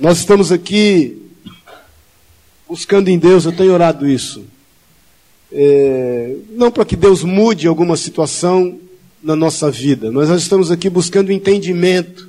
[0.00, 1.20] Nós estamos aqui
[2.66, 4.42] buscando em Deus, eu tenho orado isso.
[5.52, 8.78] É, não para que Deus mude alguma situação
[9.22, 12.28] na nossa vida, mas nós estamos aqui buscando entendimento,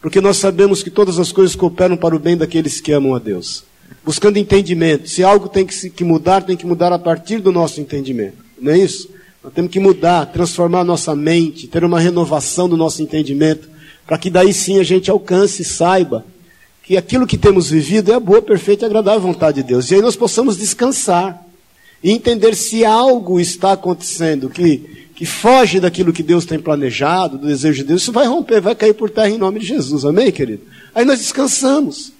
[0.00, 3.18] porque nós sabemos que todas as coisas cooperam para o bem daqueles que amam a
[3.18, 3.62] Deus.
[4.02, 5.06] Buscando entendimento.
[5.06, 8.38] Se algo tem que, se, que mudar, tem que mudar a partir do nosso entendimento.
[8.58, 9.10] Não é isso?
[9.44, 13.68] Nós temos que mudar, transformar a nossa mente, ter uma renovação do nosso entendimento,
[14.06, 16.24] para que daí sim a gente alcance e saiba
[16.82, 19.90] que aquilo que temos vivido é a boa, perfeita e agradável vontade de Deus.
[19.90, 21.46] E aí nós possamos descansar
[22.02, 27.46] e entender se algo está acontecendo que, que foge daquilo que Deus tem planejado, do
[27.46, 30.04] desejo de Deus, isso vai romper, vai cair por terra em nome de Jesus.
[30.04, 30.62] Amém, querido?
[30.94, 32.12] Aí nós descansamos.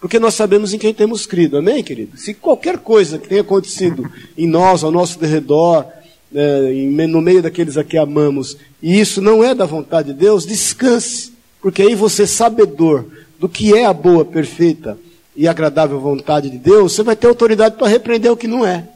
[0.00, 1.56] Porque nós sabemos em quem temos crido.
[1.56, 2.18] Amém, querido?
[2.18, 5.86] Se qualquer coisa que tenha acontecido em nós, ao nosso derredor,
[6.34, 6.72] é,
[7.06, 11.32] no meio daqueles a que amamos, e isso não é da vontade de Deus, descanse.
[11.60, 13.06] Porque aí você, sabedor
[13.42, 14.96] do que é a boa, perfeita
[15.34, 18.86] e agradável vontade de Deus, você vai ter autoridade para repreender o que não é.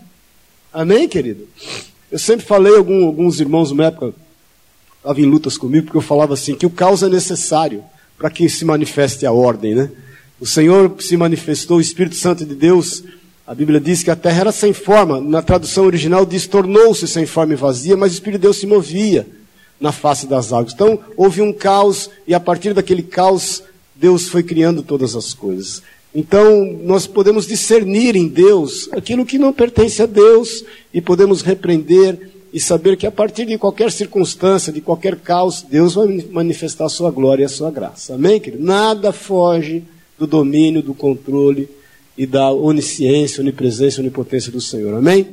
[0.73, 1.49] Amém, querido?
[2.13, 4.15] Eu sempre falei, algum, alguns irmãos, uma época,
[4.99, 7.83] estavam em lutas comigo, porque eu falava assim, que o caos é necessário
[8.17, 9.91] para que se manifeste a ordem, né?
[10.39, 13.03] O Senhor se manifestou, o Espírito Santo de Deus,
[13.45, 17.27] a Bíblia diz que a terra era sem forma, na tradução original diz tornou-se sem
[17.27, 19.27] forma e vazia, mas o Espírito de Deus se movia
[19.81, 20.73] na face das águas.
[20.73, 23.65] Então, houve um caos, e a partir daquele caos,
[23.99, 25.83] Deus foi criando todas as coisas.
[26.15, 32.31] Então, nós podemos discernir em Deus aquilo que não pertence a Deus e podemos repreender
[32.53, 36.89] e saber que a partir de qualquer circunstância, de qualquer caos, Deus vai manifestar a
[36.89, 38.15] sua glória e a sua graça.
[38.15, 38.65] Amém, querido?
[38.65, 39.83] Nada foge
[40.19, 41.69] do domínio, do controle
[42.17, 44.95] e da onisciência, onipresença onipotência do Senhor.
[44.95, 45.27] Amém?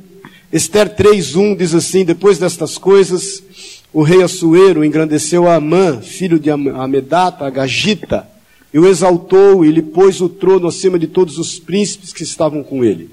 [0.52, 3.42] Esther 3.1 diz assim, depois destas coisas,
[3.90, 8.33] o rei Assuero engrandeceu a Amã, filho de Amedata, a Gagita,
[8.74, 12.60] e o exaltou e lhe pôs o trono acima de todos os príncipes que estavam
[12.64, 13.08] com ele.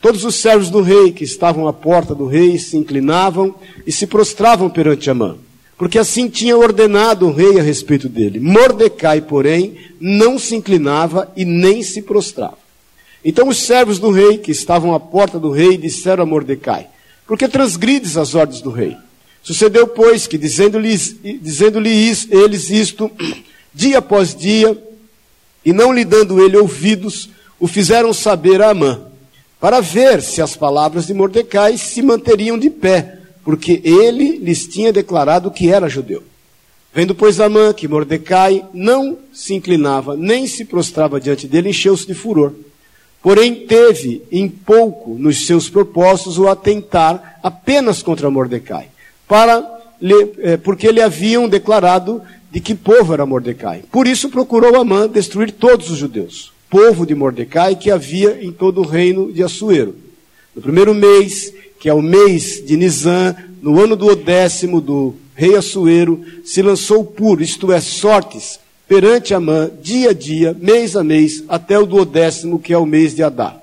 [0.00, 3.52] Todos os servos do rei que estavam à porta do rei se inclinavam
[3.84, 5.36] e se prostravam perante Amã,
[5.76, 8.38] porque assim tinha ordenado o rei a respeito dele.
[8.38, 12.58] Mordecai, porém, não se inclinava e nem se prostrava.
[13.24, 16.86] Então os servos do rei que estavam à porta do rei disseram a Mordecai:
[17.26, 18.96] Por que transgrides as ordens do rei?
[19.42, 23.10] Sucedeu, pois, que dizendo-lhes dizendo eles isto,
[23.74, 24.78] dia após dia,
[25.64, 27.28] e não lhe dando ele ouvidos,
[27.58, 29.00] o fizeram saber a Amã,
[29.60, 34.92] para ver se as palavras de Mordecai se manteriam de pé, porque ele lhes tinha
[34.92, 36.22] declarado que era judeu.
[36.92, 42.14] Vendo, pois, Amã que Mordecai não se inclinava, nem se prostrava diante dele, encheu-se de
[42.14, 42.52] furor.
[43.22, 48.88] Porém, teve em pouco nos seus propósitos o atentar apenas contra Mordecai,
[49.28, 49.62] para,
[50.38, 53.82] eh, porque lhe haviam declarado de que povo era Mordecai.
[53.90, 58.80] Por isso procurou Amã destruir todos os judeus, povo de Mordecai que havia em todo
[58.80, 59.94] o reino de Assuero.
[60.54, 65.54] No primeiro mês, que é o mês de Nisan, no ano do décimo do rei
[65.54, 71.44] Assuero, se lançou puro, isto é, sortes, perante Amã, dia a dia, mês a mês,
[71.48, 73.56] até o duodécimo, que é o mês de Adá.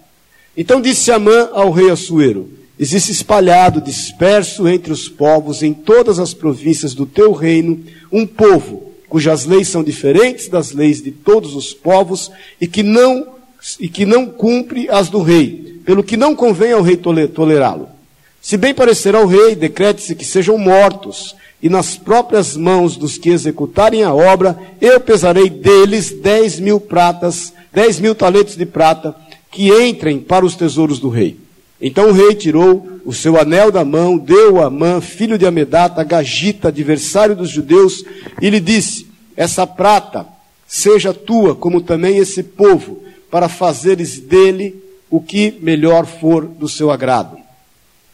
[0.55, 2.49] Então disse Amã ao rei Assuero,
[2.79, 8.87] existe espalhado, disperso entre os povos, em todas as províncias do teu reino, um povo
[9.09, 13.35] cujas leis são diferentes das leis de todos os povos e que não
[13.79, 17.89] e que não cumpre as do rei, pelo que não convém ao rei tolerá-lo.
[18.39, 23.29] Se bem parecer ao rei, decrete-se que sejam mortos, e nas próprias mãos dos que
[23.29, 29.13] executarem a obra, eu pesarei deles dez mil pratas, dez mil talentos de prata,
[29.51, 31.37] que entrem para os tesouros do rei.
[31.81, 36.03] Então o rei tirou o seu anel da mão, deu a Amã, filho de Amedata,
[36.03, 38.03] Gagita, adversário dos judeus,
[38.41, 40.25] e lhe disse: Essa prata
[40.67, 46.91] seja tua, como também esse povo, para fazeres dele o que melhor for do seu
[46.91, 47.37] agrado.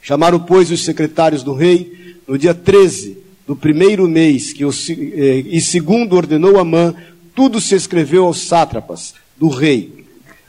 [0.01, 3.17] Chamaram, pois, os secretários do rei, no dia 13
[3.47, 6.93] do primeiro mês, que eh, e segundo ordenou Amã,
[7.33, 10.02] tudo se escreveu aos sátrapas do rei,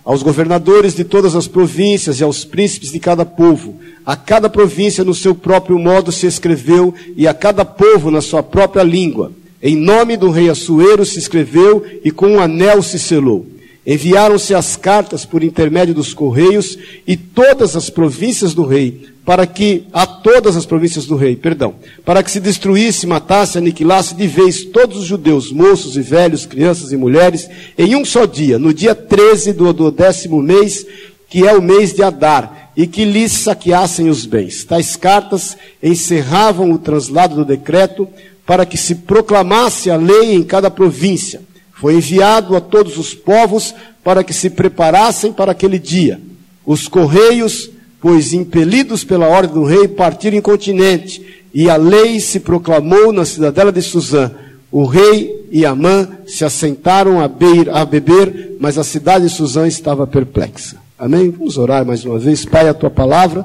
[0.05, 3.81] aos governadores de todas as províncias e aos príncipes de cada povo.
[4.05, 8.43] A cada província no seu próprio modo se escreveu e a cada povo na sua
[8.43, 9.33] própria língua.
[9.63, 13.47] Em nome do rei Assuero se escreveu e com um anel se selou.
[13.87, 19.85] Enviaram-se as cartas por intermédio dos correios e todas as províncias do rei, para que,
[19.93, 24.65] a todas as províncias do rei, perdão, para que se destruísse, matasse, aniquilasse de vez
[24.65, 28.95] todos os judeus, moços e velhos, crianças e mulheres, em um só dia, no dia
[28.95, 30.87] 13 do, do décimo mês,
[31.29, 34.65] que é o mês de Adar, e que lhes saqueassem os bens.
[34.65, 38.09] Tais cartas encerravam o translado do decreto
[38.47, 41.43] para que se proclamasse a lei em cada província
[41.75, 46.21] foi enviado a todos os povos para que se preparassem para aquele dia.
[46.65, 53.13] Os correios, pois impelidos pela ordem do rei, partiram incontinente, e a lei se proclamou
[53.13, 54.31] na cidadela de Suzã.
[54.71, 59.67] O rei e Amã se assentaram a, beir, a beber, mas a cidade de Suzã
[59.67, 60.77] estava perplexa.
[60.99, 61.31] Amém?
[61.31, 62.45] Vamos orar mais uma vez.
[62.45, 63.45] Pai, a tua palavra,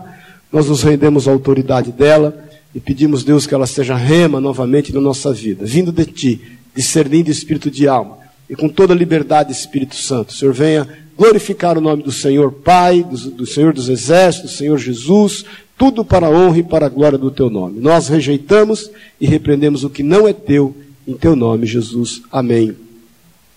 [0.52, 5.02] nós nos rendemos à autoridade dela e pedimos, Deus, que ela seja rema novamente na
[5.02, 6.42] nossa vida, vindo de ti,
[6.76, 8.19] discernindo espírito de alma
[8.50, 10.30] e com toda a liberdade, Espírito Santo.
[10.30, 14.58] O Senhor venha glorificar o nome do Senhor Pai, do, do Senhor dos Exércitos, do
[14.58, 15.46] Senhor Jesus,
[15.78, 17.80] tudo para a honra e para a glória do teu nome.
[17.80, 20.76] Nós rejeitamos e repreendemos o que não é teu,
[21.08, 22.22] em teu nome, Jesus.
[22.32, 22.76] Amém.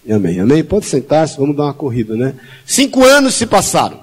[0.08, 0.40] Amém.
[0.40, 0.64] Amém.
[0.64, 2.34] Pode sentar-se, vamos dar uma corrida, né?
[2.66, 4.00] Cinco anos se passaram.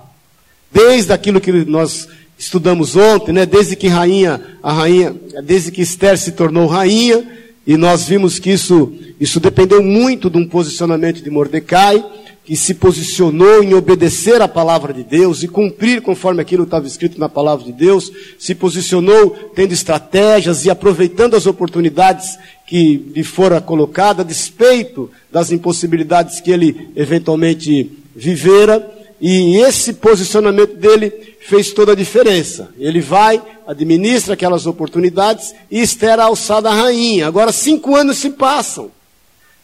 [0.72, 2.08] Desde aquilo que nós
[2.38, 3.46] estudamos ontem, né?
[3.46, 8.52] Desde que rainha, a rainha, desde que Esther se tornou rainha, e nós vimos que
[8.52, 12.04] isso, isso dependeu muito de um posicionamento de Mordecai,
[12.50, 17.20] que se posicionou em obedecer à palavra de Deus e cumprir conforme aquilo estava escrito
[17.20, 23.62] na palavra de Deus, se posicionou tendo estratégias e aproveitando as oportunidades que lhe fora
[23.62, 28.99] colocada, a despeito das impossibilidades que ele eventualmente vivera.
[29.22, 31.12] E esse posicionamento dele
[31.42, 32.70] fez toda a diferença.
[32.78, 35.84] Ele vai, administra aquelas oportunidades e
[36.20, 37.28] alçada a rainha.
[37.28, 38.92] Agora cinco anos se passam.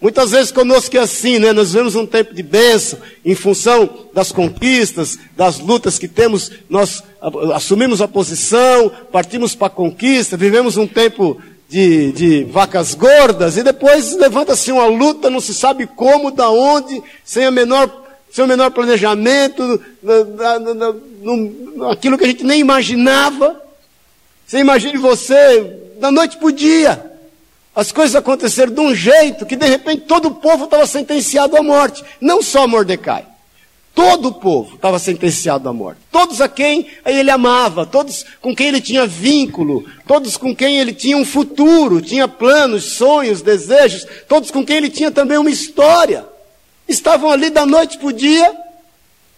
[0.01, 1.53] Muitas vezes conosco é assim, né?
[1.53, 7.01] Nós vivemos um tempo de bênção, em função das conquistas, das lutas que temos, nós
[7.53, 13.63] assumimos a posição, partimos para a conquista, vivemos um tempo de, de vacas gordas, e
[13.63, 18.04] depois levanta-se uma luta, não se sabe como, da onde, sem a menor
[18.35, 19.81] seu menor planejamento,
[21.89, 23.63] aquilo que a gente nem imaginava.
[24.45, 25.61] Você imagine você,
[26.01, 27.13] da noite para o dia,
[27.73, 31.63] as coisas aconteceram de um jeito que de repente todo o povo estava sentenciado à
[31.63, 32.03] morte.
[32.19, 33.25] Não só Mordecai.
[33.93, 36.01] Todo o povo estava sentenciado à morte.
[36.11, 40.91] Todos a quem ele amava, todos com quem ele tinha vínculo, todos com quem ele
[40.91, 46.34] tinha um futuro, tinha planos, sonhos, desejos, todos com quem ele tinha também uma história
[46.87, 48.55] estavam ali da noite para o dia,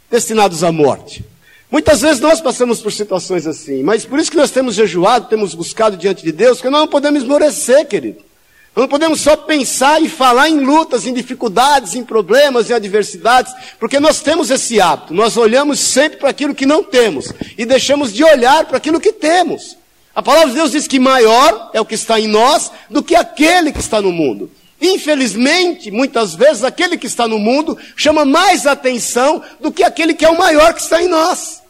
[0.09, 1.23] destinados à morte.
[1.69, 5.53] Muitas vezes nós passamos por situações assim, mas por isso que nós temos jejuado, temos
[5.53, 8.25] buscado diante de Deus, que nós não podemos esmorecer, querido.
[8.73, 13.51] Nós não podemos só pensar e falar em lutas, em dificuldades, em problemas, em adversidades,
[13.79, 15.13] porque nós temos esse hábito.
[15.13, 19.11] Nós olhamos sempre para aquilo que não temos e deixamos de olhar para aquilo que
[19.11, 19.75] temos.
[20.13, 23.15] A palavra de Deus diz que maior é o que está em nós do que
[23.15, 24.49] aquele que está no mundo.
[24.79, 30.23] Infelizmente, muitas vezes, aquele que está no mundo chama mais atenção do que aquele que
[30.23, 31.63] é o maior que está em nós.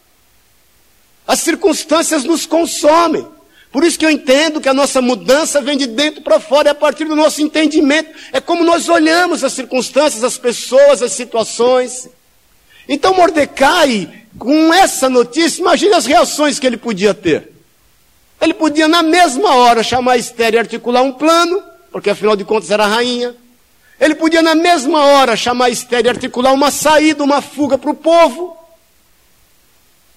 [1.25, 3.25] As circunstâncias nos consomem.
[3.71, 6.71] Por isso que eu entendo que a nossa mudança vem de dentro para fora, é
[6.71, 8.09] a partir do nosso entendimento.
[8.33, 12.09] É como nós olhamos as circunstâncias, as pessoas, as situações.
[12.89, 17.51] Então, Mordecai, com essa notícia, imagine as reações que ele podia ter.
[18.41, 21.61] Ele podia, na mesma hora, chamar Esther e articular um plano
[21.97, 23.35] porque afinal de contas era rainha.
[23.99, 27.95] Ele podia, na mesma hora, chamar Esther e articular uma saída, uma fuga para o
[27.95, 28.55] povo.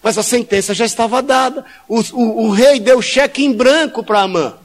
[0.03, 1.65] Mas a sentença já estava dada.
[1.89, 4.59] O, o, o rei deu cheque em branco para Amã.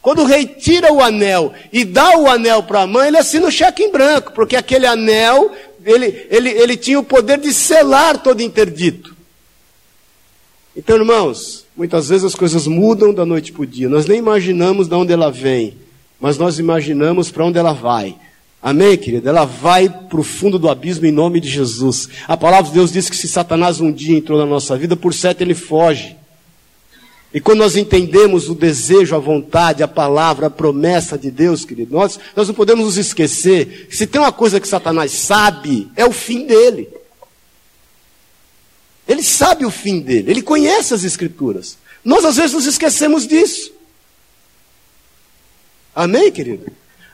[0.00, 3.50] Quando o rei tira o anel e dá o anel para Amã, ele assina o
[3.50, 5.50] cheque em branco, porque aquele anel,
[5.84, 9.16] ele, ele, ele tinha o poder de selar todo interdito.
[10.76, 13.88] Então, irmãos, muitas vezes as coisas mudam da noite para o dia.
[13.88, 15.81] Nós nem imaginamos de onde ela vem
[16.22, 18.14] mas nós imaginamos para onde ela vai.
[18.62, 19.28] Amém, querida?
[19.28, 22.08] Ela vai para o fundo do abismo em nome de Jesus.
[22.28, 25.12] A palavra de Deus diz que se Satanás um dia entrou na nossa vida, por
[25.12, 26.16] certo ele foge.
[27.34, 31.92] E quando nós entendemos o desejo, a vontade, a palavra, a promessa de Deus, querido,
[31.92, 36.04] nós, nós não podemos nos esquecer que se tem uma coisa que Satanás sabe, é
[36.06, 36.88] o fim dele.
[39.08, 41.76] Ele sabe o fim dele, ele conhece as Escrituras.
[42.04, 43.81] Nós às vezes nos esquecemos disso.
[45.94, 46.66] Amém, querido?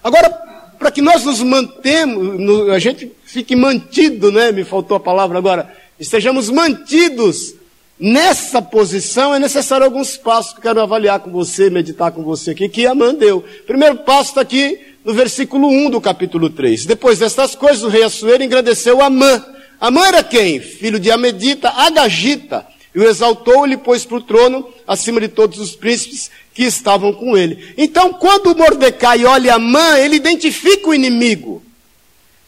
[0.02, 0.30] Agora,
[0.78, 4.52] para que nós nos mantemos, a gente fique mantido, né?
[4.52, 5.74] Me faltou a palavra agora.
[5.98, 7.54] Estejamos mantidos
[7.98, 12.68] nessa posição, é necessário alguns passos que quero avaliar com você, meditar com você aqui,
[12.68, 13.44] que Amã deu.
[13.66, 16.86] Primeiro passo está aqui no versículo 1 do capítulo 3.
[16.86, 19.44] Depois destas coisas, o rei Assuero engrandeceu Amã.
[19.80, 20.60] Amã era quem?
[20.60, 22.66] Filho de Amedita, Agagita.
[22.94, 26.64] E o exaltou e lhe pôs para o trono, acima de todos os príncipes, que
[26.64, 27.74] estavam com ele.
[27.76, 31.62] Então, quando Mordecai olha Amã, ele identifica o inimigo.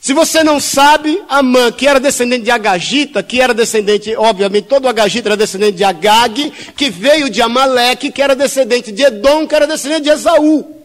[0.00, 4.88] Se você não sabe, Amã, que era descendente de Agagita, que era descendente, obviamente, todo
[4.88, 9.54] Agagita era descendente de Agag, que veio de Amaleque, que era descendente de Edom, que
[9.54, 10.79] era descendente de Esaú.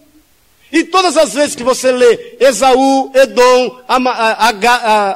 [0.76, 3.80] E todas as vezes que você lê Esaú, Edom,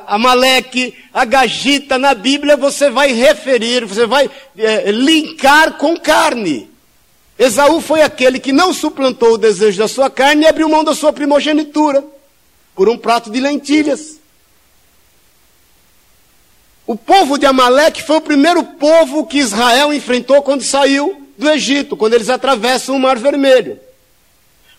[0.07, 6.71] Amaleque, Agagita na Bíblia, você vai referir, você vai é, linkar com carne.
[7.37, 10.95] Esaú foi aquele que não suplantou o desejo da sua carne e abriu mão da
[10.95, 12.05] sua primogenitura
[12.73, 14.17] por um prato de lentilhas.
[16.87, 21.97] O povo de Amaleque foi o primeiro povo que Israel enfrentou quando saiu do Egito,
[21.97, 23.88] quando eles atravessam o Mar Vermelho.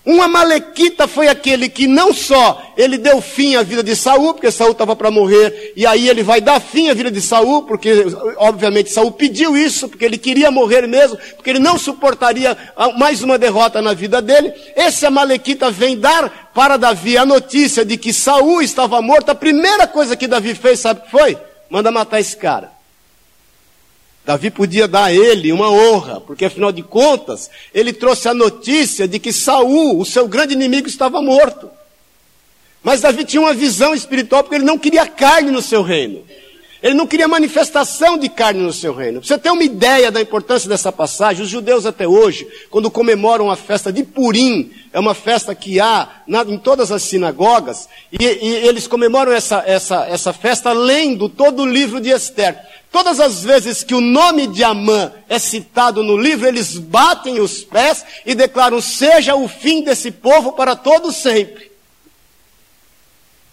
[0.05, 4.51] Um amalequita foi aquele que não só ele deu fim à vida de Saul, porque
[4.51, 8.07] Saul estava para morrer, e aí ele vai dar fim à vida de Saul, porque
[8.39, 12.57] obviamente Saul pediu isso, porque ele queria morrer mesmo, porque ele não suportaria
[12.97, 14.55] mais uma derrota na vida dele.
[14.75, 19.29] Esse amalequita vem dar para Davi a notícia de que Saul estava morto.
[19.31, 21.37] A primeira coisa que Davi fez, sabe o que foi?
[21.69, 22.80] Manda matar esse cara.
[24.25, 29.09] Davi podia dar a ele uma honra, porque afinal de contas, ele trouxe a notícia
[29.09, 31.71] de que Saul, o seu grande inimigo, estava morto.
[32.83, 36.25] Mas Davi tinha uma visão espiritual porque ele não queria carne no seu reino.
[36.83, 39.23] Ele não queria manifestação de carne no seu reino.
[39.23, 43.57] Você ter uma ideia da importância dessa passagem, os judeus até hoje, quando comemoram a
[43.57, 48.67] festa de Purim, é uma festa que há na, em todas as sinagogas, e, e
[48.67, 52.59] eles comemoram essa, essa, essa festa lendo todo o livro de Esther.
[52.91, 57.63] Todas as vezes que o nome de Amã é citado no livro, eles batem os
[57.63, 61.71] pés e declaram: seja o fim desse povo para todo sempre.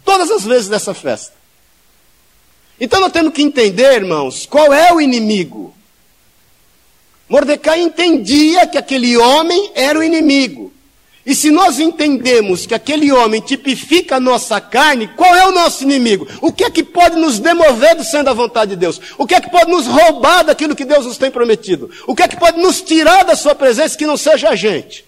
[0.04, 1.36] Todas as vezes dessa festa.
[2.80, 5.74] Então nós temos que entender, irmãos, qual é o inimigo.
[7.30, 10.67] Mordecai entendia que aquele homem era o inimigo.
[11.28, 15.84] E se nós entendemos que aquele homem tipifica a nossa carne, qual é o nosso
[15.84, 16.26] inimigo?
[16.42, 19.02] O que é que pode nos demover do centro da vontade de Deus?
[19.18, 21.92] O que é que pode nos roubar daquilo que Deus nos tem prometido?
[22.08, 25.04] O que é que pode nos tirar da sua presença que não seja a gente?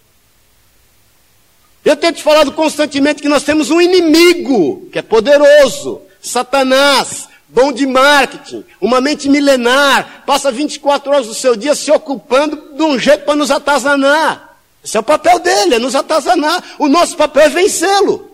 [1.85, 7.71] Eu tenho te falado constantemente que nós temos um inimigo que é poderoso, Satanás, bom
[7.71, 12.99] de marketing, uma mente milenar, passa 24 horas do seu dia se ocupando de um
[12.99, 14.49] jeito para nos atazanar.
[14.83, 16.63] Esse é o papel dele, é nos atazanar.
[16.79, 18.29] O nosso papel é vencê-lo.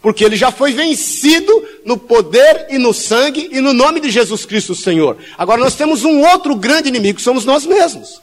[0.00, 1.52] Porque ele já foi vencido
[1.84, 5.16] no poder e no sangue e no nome de Jesus Cristo, Senhor.
[5.36, 8.22] Agora nós temos um outro grande inimigo, somos nós mesmos.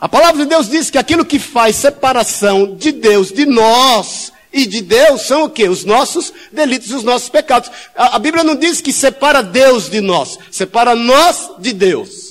[0.00, 4.66] A palavra de Deus diz que aquilo que faz separação de Deus, de nós e
[4.66, 5.68] de Deus, são o que?
[5.68, 7.70] Os nossos delitos e os nossos pecados.
[7.94, 12.29] A, a Bíblia não diz que separa Deus de nós, separa nós de Deus.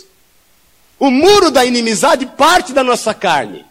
[0.99, 3.65] O muro da inimizade parte da nossa carne.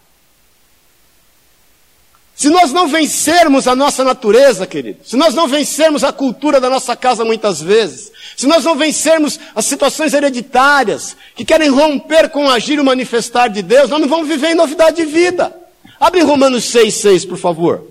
[2.38, 6.70] Se nós não vencermos a nossa natureza, querido, se nós não vencermos a cultura da
[6.70, 12.46] nossa casa muitas vezes, se nós não vencermos as situações hereditárias que querem romper com
[12.46, 15.52] o agir e o manifestar de Deus, nós não vamos viver em novidade de vida.
[15.98, 17.88] Abre Romanos 6,6, por favor.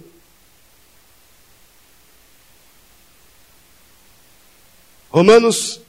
[5.10, 5.82] Romanos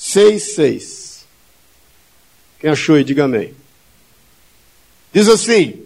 [0.00, 0.97] 6,6.
[2.60, 3.54] Quem achou aí, diga amém.
[5.12, 5.82] Diz assim: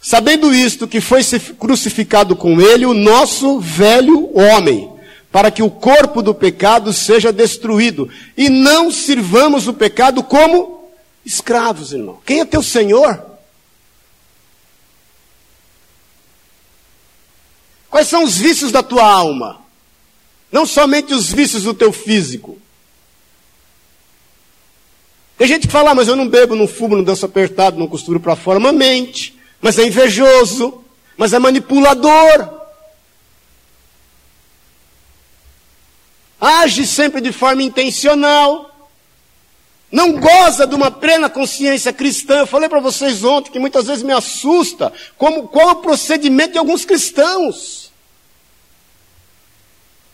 [0.00, 1.22] Sabendo isto, que foi
[1.58, 4.90] crucificado com ele o nosso velho homem,
[5.30, 10.90] para que o corpo do pecado seja destruído, e não sirvamos o pecado como
[11.24, 12.20] escravos, irmão.
[12.24, 13.32] Quem é teu Senhor?
[17.92, 19.60] Quais são os vícios da tua alma?
[20.50, 22.58] Não somente os vícios do teu físico.
[25.42, 27.88] Tem gente que fala, ah, mas eu não bebo, não fumo, não danço apertado, não
[27.88, 29.36] costuro para fora, mas mente.
[29.60, 30.84] Mas é invejoso,
[31.16, 32.60] mas é manipulador.
[36.40, 38.88] Age sempre de forma intencional.
[39.90, 42.38] Não goza de uma plena consciência cristã.
[42.38, 46.52] Eu falei para vocês ontem que muitas vezes me assusta como, qual é o procedimento
[46.52, 47.90] de alguns cristãos.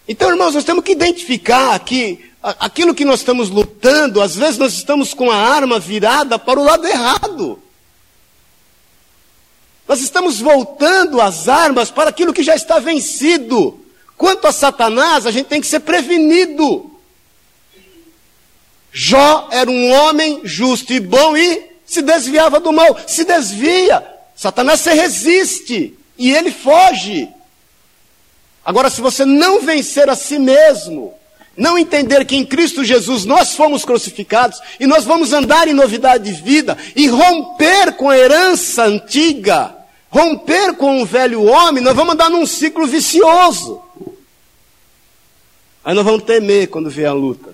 [0.09, 4.73] Então, irmãos, nós temos que identificar que aquilo que nós estamos lutando, às vezes nós
[4.73, 7.63] estamos com a arma virada para o lado errado.
[9.87, 13.81] Nós estamos voltando as armas para aquilo que já está vencido.
[14.17, 16.91] Quanto a Satanás, a gente tem que ser prevenido.
[18.93, 22.99] Jó era um homem justo e bom e se desviava do mal.
[23.07, 24.07] Se desvia.
[24.37, 27.29] Satanás se resiste e ele foge.
[28.65, 31.18] Agora, se você não vencer a si mesmo,
[31.59, 36.25] não entender que em Cristo Jesus nós fomos crucificados e nós vamos andar em novidade
[36.25, 39.75] de vida e romper com a herança antiga,
[40.09, 43.83] romper com o velho homem, nós vamos andar num ciclo vicioso.
[45.85, 47.51] Aí nós vamos temer quando vier a luta.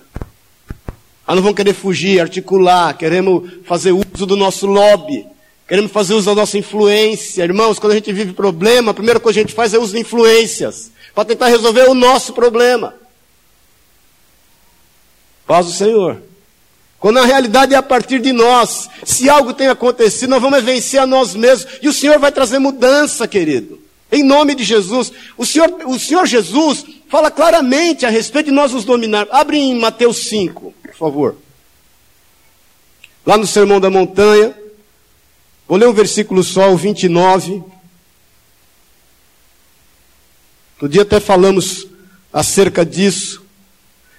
[1.27, 5.25] Aí nós vamos querer fugir, articular, queremos fazer uso do nosso lobby.
[5.67, 7.43] Queremos fazer uso da nossa influência.
[7.43, 9.93] Irmãos, quando a gente vive problema, a primeira coisa que a gente faz é uso
[9.93, 10.91] de influências.
[11.15, 12.93] Para tentar resolver o nosso problema.
[15.45, 16.21] Paz do Senhor.
[16.99, 18.89] Quando na realidade é a partir de nós.
[19.05, 21.77] Se algo tem acontecido, nós vamos vencer a nós mesmos.
[21.81, 23.79] E o Senhor vai trazer mudança, querido.
[24.11, 25.11] Em nome de Jesus.
[25.37, 29.27] O Senhor, o Senhor Jesus fala claramente a respeito de nós nos dominar.
[29.29, 31.35] Abre em Mateus 5, por favor.
[33.25, 34.55] Lá no Sermão da Montanha.
[35.67, 37.63] Vou ler um versículo só, o 29.
[40.73, 41.87] Outro dia até falamos
[42.33, 43.44] acerca disso.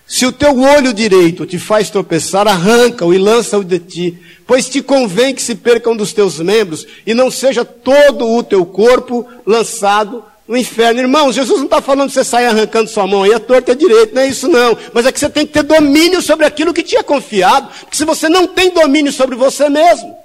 [0.06, 4.80] Se o teu olho direito te faz tropeçar, arranca-o e lança-o de ti, pois te
[4.80, 9.26] convém que se perca um dos teus membros e não seja todo o teu corpo
[9.44, 11.00] lançado no inferno.
[11.00, 13.74] Irmãos, Jesus não está falando que você sair arrancando sua mão aí, a torta é
[13.74, 14.78] direito, não é isso não.
[14.94, 17.96] Mas é que você tem que ter domínio sobre aquilo que te é confiado, porque
[17.96, 20.16] se você não tem domínio sobre você mesmo.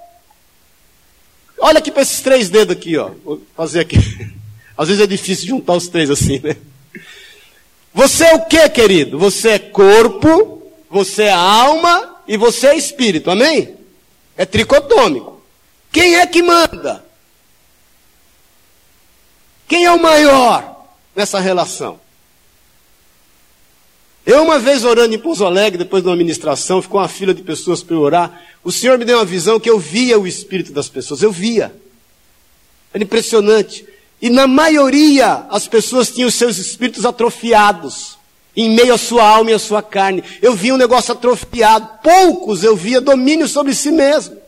[1.58, 3.10] Olha aqui para esses três dedos aqui, ó.
[3.24, 3.96] Vou fazer aqui.
[4.78, 6.56] Às vezes é difícil juntar os três assim, né?
[7.94, 9.18] Você é o que, querido?
[9.18, 13.76] Você é corpo, você é alma e você é espírito, amém?
[14.36, 15.42] É tricotômico.
[15.90, 17.04] Quem é que manda?
[19.68, 22.00] Quem é o maior nessa relação?
[24.24, 27.42] Eu, uma vez orando em Pouso Alegre, depois de uma ministração, ficou uma fila de
[27.42, 28.42] pessoas para orar.
[28.62, 31.22] O Senhor me deu uma visão que eu via o espírito das pessoas.
[31.22, 31.74] Eu via.
[32.94, 33.84] Era impressionante.
[34.22, 38.16] E na maioria, as pessoas tinham seus espíritos atrofiados,
[38.56, 40.22] em meio à sua alma e à sua carne.
[40.40, 41.98] Eu via um negócio atrofiado.
[42.04, 44.40] Poucos eu via domínio sobre si mesmo.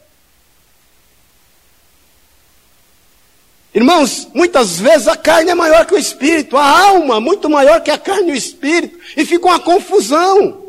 [3.74, 7.90] Irmãos, muitas vezes a carne é maior que o espírito, a alma muito maior que
[7.90, 10.63] a carne e o espírito, e fica uma confusão.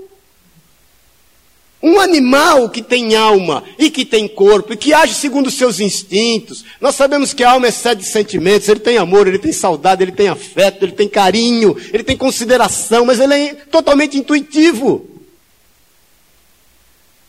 [1.88, 5.80] Um animal que tem alma e que tem corpo e que age segundo os seus
[5.80, 6.65] instintos.
[6.82, 10.02] Nós sabemos que a alma é sede de sentimentos, ele tem amor, ele tem saudade,
[10.02, 15.08] ele tem afeto, ele tem carinho, ele tem consideração, mas ele é totalmente intuitivo.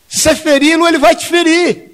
[0.09, 1.91] Se você feri-lo, ele vai te ferir.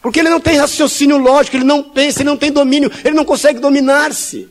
[0.00, 3.24] Porque ele não tem raciocínio lógico, ele não pensa, ele não tem domínio, ele não
[3.24, 4.48] consegue dominar-se.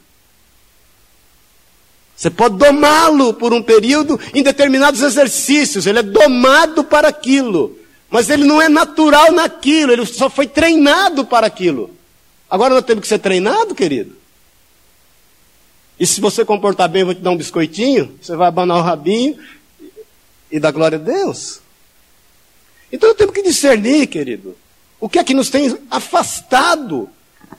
[2.15, 7.77] Você pode domá-lo por um período em determinados exercícios, ele é domado para aquilo.
[8.09, 11.91] Mas ele não é natural naquilo, ele só foi treinado para aquilo.
[12.49, 14.15] Agora nós temos que ser treinado, querido.
[15.99, 18.81] E se você comportar bem, eu vou te dar um biscoitinho, você vai abanar o
[18.81, 19.37] rabinho
[20.51, 21.59] e dar glória a Deus.
[22.91, 24.55] Então eu tenho que discernir, querido,
[24.99, 27.09] o que é que nos tem afastado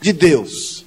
[0.01, 0.86] de Deus.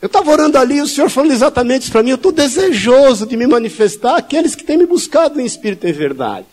[0.00, 2.10] Eu estava orando ali o Senhor falando exatamente isso para mim.
[2.10, 6.46] Eu estou desejoso de me manifestar àqueles que têm me buscado em espírito e verdade.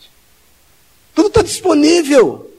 [1.14, 2.50] Tudo está disponível.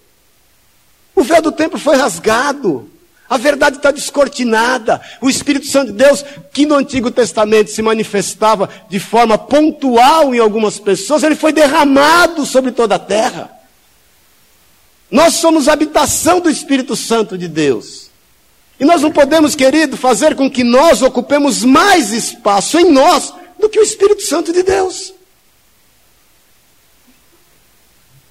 [1.13, 2.89] O véu do templo foi rasgado.
[3.29, 5.01] A verdade está descortinada.
[5.21, 6.23] O Espírito Santo de Deus,
[6.53, 12.45] que no Antigo Testamento se manifestava de forma pontual em algumas pessoas, ele foi derramado
[12.45, 13.51] sobre toda a terra.
[15.11, 18.06] Nós somos habitação do Espírito Santo de Deus.
[18.79, 23.69] E nós não podemos, querido, fazer com que nós ocupemos mais espaço em nós do
[23.69, 25.13] que o Espírito Santo de Deus.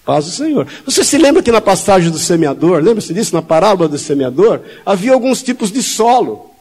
[0.05, 0.69] Paz do Senhor.
[0.85, 5.13] Você se lembra que na passagem do semeador, lembra-se disso, na parábola do semeador, havia
[5.13, 6.53] alguns tipos de solo.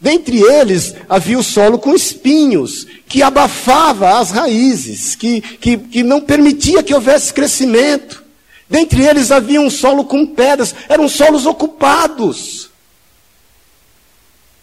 [0.00, 6.20] Dentre eles havia o solo com espinhos, que abafava as raízes, que, que, que não
[6.20, 8.24] permitia que houvesse crescimento.
[8.70, 12.71] Dentre eles havia um solo com pedras, eram solos ocupados.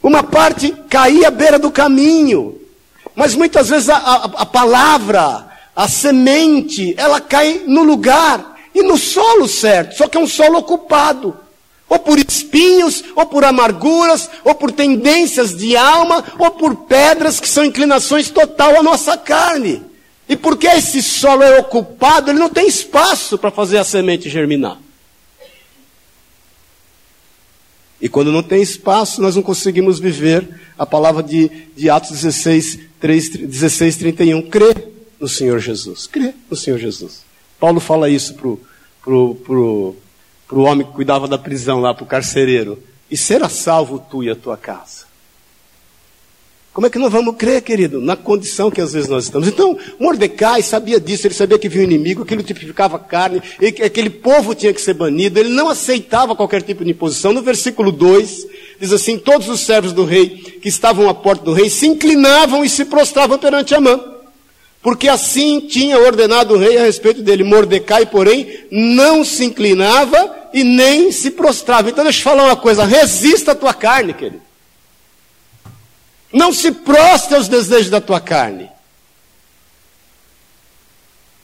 [0.01, 2.59] Uma parte caía à beira do caminho.
[3.15, 8.97] Mas muitas vezes a, a, a palavra, a semente, ela cai no lugar e no
[8.97, 11.35] solo certo, só que é um solo ocupado.
[11.89, 17.49] Ou por espinhos, ou por amarguras, ou por tendências de alma, ou por pedras que
[17.49, 19.83] são inclinações total à nossa carne.
[20.27, 24.77] E porque esse solo é ocupado, ele não tem espaço para fazer a semente germinar.
[28.01, 32.79] E quando não tem espaço, nós não conseguimos viver a palavra de, de Atos 16,
[32.99, 34.41] 3, 16, 31.
[34.49, 34.73] Crê
[35.19, 36.07] no Senhor Jesus.
[36.07, 37.23] Crê no Senhor Jesus.
[37.59, 38.59] Paulo fala isso para o
[39.03, 39.95] pro, pro,
[40.47, 42.81] pro homem que cuidava da prisão lá, para o carcereiro.
[43.09, 45.08] E será salvo tu e a tua casa.
[46.71, 47.99] Como é que nós vamos crer, querido?
[47.99, 49.47] Na condição que às vezes nós estamos.
[49.47, 53.81] Então, Mordecai sabia disso, ele sabia que vinha o inimigo, aquilo tipificava carne, e que
[53.81, 57.33] aquele povo tinha que ser banido, ele não aceitava qualquer tipo de imposição.
[57.33, 58.47] No versículo 2,
[58.79, 60.29] diz assim: Todos os servos do rei
[60.61, 63.99] que estavam à porta do rei se inclinavam e se prostravam perante Amã.
[64.81, 67.43] porque assim tinha ordenado o rei a respeito dele.
[67.43, 71.89] Mordecai, porém, não se inclinava e nem se prostrava.
[71.89, 74.48] Então deixa eu falar uma coisa, resista a tua carne, querido.
[76.31, 78.69] Não se prostre aos desejos da tua carne.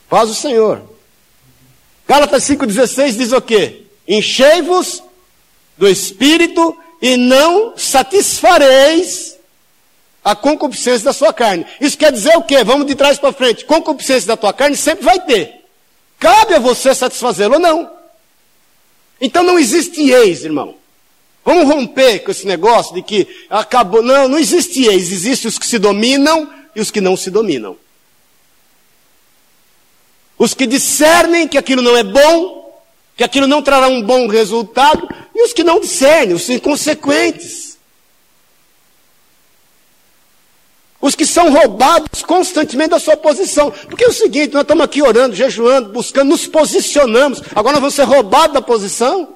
[0.08, 0.82] Faz o Senhor.
[2.06, 3.82] Gálatas 5,16 diz o quê?
[4.06, 5.02] Enchei-vos
[5.76, 9.36] do Espírito e não satisfareis
[10.24, 11.66] a concupiscência da sua carne.
[11.80, 12.62] Isso quer dizer o quê?
[12.64, 13.64] Vamos de trás para frente.
[13.64, 15.64] Concupiscência da tua carne sempre vai ter.
[16.18, 17.90] Cabe a você satisfazê-lo ou não.
[19.20, 20.74] Então não existe ex, irmão.
[21.46, 24.02] Vamos romper com esse negócio de que acabou.
[24.02, 25.12] Não, não existe ex.
[25.12, 27.76] Existem os que se dominam e os que não se dominam.
[30.36, 32.82] Os que discernem que aquilo não é bom,
[33.16, 37.78] que aquilo não trará um bom resultado, e os que não discernem, os inconsequentes.
[41.00, 43.70] Os que são roubados constantemente da sua posição.
[43.70, 47.40] Porque é o seguinte, nós estamos aqui orando, jejuando, buscando, nos posicionamos.
[47.54, 49.35] Agora nós vamos ser roubados da posição?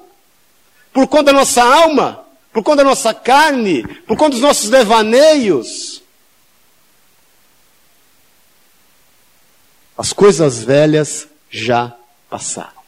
[0.93, 2.25] Por conta da nossa alma?
[2.51, 3.83] Por conta da nossa carne?
[4.05, 6.01] Por conta dos nossos devaneios?
[9.97, 11.95] As coisas velhas já
[12.29, 12.81] passaram.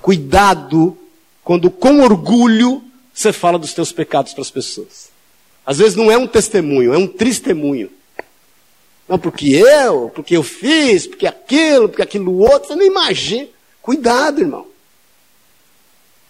[0.00, 0.96] Cuidado
[1.42, 5.08] quando com orgulho você fala dos teus pecados para as pessoas.
[5.64, 7.90] Às vezes não é um testemunho, é um testemunho.
[9.08, 13.48] Não, porque eu, porque eu fiz, porque aquilo, porque aquilo outro, você não imagina.
[13.80, 14.66] Cuidado, irmão.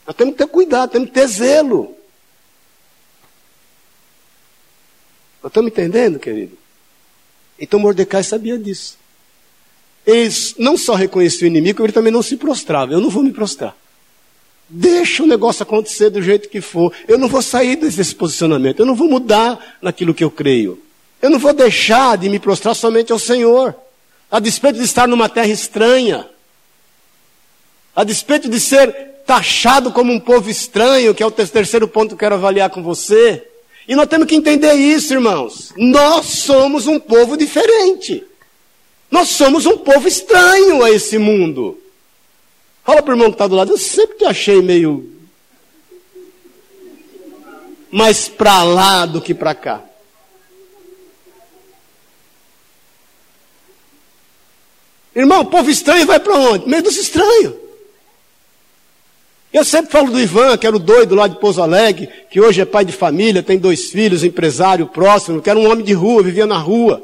[0.07, 1.97] Nós temos que ter cuidado, temos que ter zelo.
[5.43, 6.57] Nós estamos entendendo, querido?
[7.59, 8.97] Então Mordecai sabia disso.
[10.07, 12.93] Ele não só reconhecia o inimigo, ele também não se prostrava.
[12.93, 13.77] Eu não vou me prostrar.
[14.69, 16.93] Deixa o negócio acontecer do jeito que for.
[17.09, 18.81] Eu não vou sair desse posicionamento.
[18.81, 20.81] Eu não vou mudar naquilo que eu creio.
[21.21, 23.75] Eu não vou deixar de me prostrar somente ao Senhor.
[24.31, 26.29] A despeito de estar numa terra estranha.
[27.95, 32.15] A despeito de ser taxado como um povo estranho, que é o terceiro ponto que
[32.15, 33.45] eu quero avaliar com você.
[33.89, 35.73] E nós temos que entender isso, irmãos.
[35.77, 38.25] Nós somos um povo diferente.
[39.11, 41.79] Nós somos um povo estranho a esse mundo.
[42.85, 45.13] Fala para o irmão que está do lado, eu sempre te achei meio
[47.91, 49.83] mais para lá do que para cá.
[55.15, 56.69] Irmão, povo estranho vai para onde?
[56.69, 57.66] Meio dos estranhos.
[59.57, 62.61] Eu sempre falo do Ivan, que era o doido lá de Pouso Alegre, que hoje
[62.61, 66.23] é pai de família, tem dois filhos, empresário próximo, que era um homem de rua,
[66.23, 67.03] vivia na rua.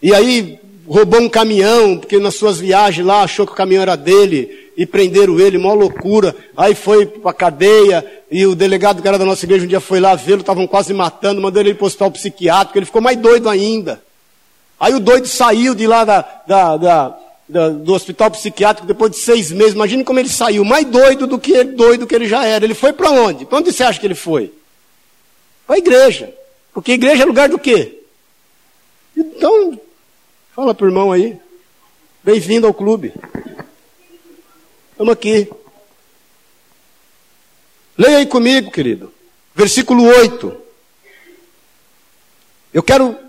[0.00, 3.96] E aí roubou um caminhão, porque nas suas viagens lá achou que o caminhão era
[3.96, 6.36] dele, e prenderam ele, mó loucura.
[6.56, 9.80] Aí foi para a cadeia, e o delegado que era da nossa igreja um dia
[9.80, 13.18] foi lá vê-lo, estavam quase matando, mandou ele para o hospital psiquiátrico, ele ficou mais
[13.18, 14.00] doido ainda.
[14.78, 17.18] Aí o doido saiu de lá da, da da,
[17.48, 19.74] do hospital psiquiátrico depois de seis meses.
[19.74, 22.64] Imagine como ele saiu, mais doido do que ele, doido que ele já era.
[22.64, 23.44] Ele foi para onde?
[23.44, 24.52] Para onde você acha que ele foi?
[25.66, 26.34] Para a igreja.
[26.72, 28.02] Porque igreja é lugar do quê?
[29.16, 29.80] Então,
[30.54, 31.38] fala para o irmão aí.
[32.22, 33.14] Bem-vindo ao clube.
[34.92, 35.48] Estamos aqui.
[37.96, 39.12] Leia aí comigo, querido.
[39.54, 40.56] Versículo 8.
[42.74, 43.25] Eu quero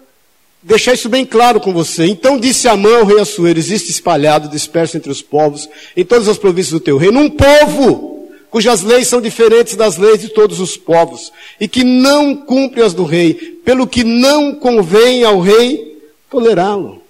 [0.61, 2.05] deixar isso bem claro com você.
[2.05, 6.37] Então disse Amã ao rei Assuero, existe espalhado, disperso entre os povos, em todas as
[6.37, 8.17] províncias do teu reino, um povo
[8.49, 12.93] cujas leis são diferentes das leis de todos os povos, e que não cumpre as
[12.93, 17.01] do rei, pelo que não convém ao rei tolerá-lo.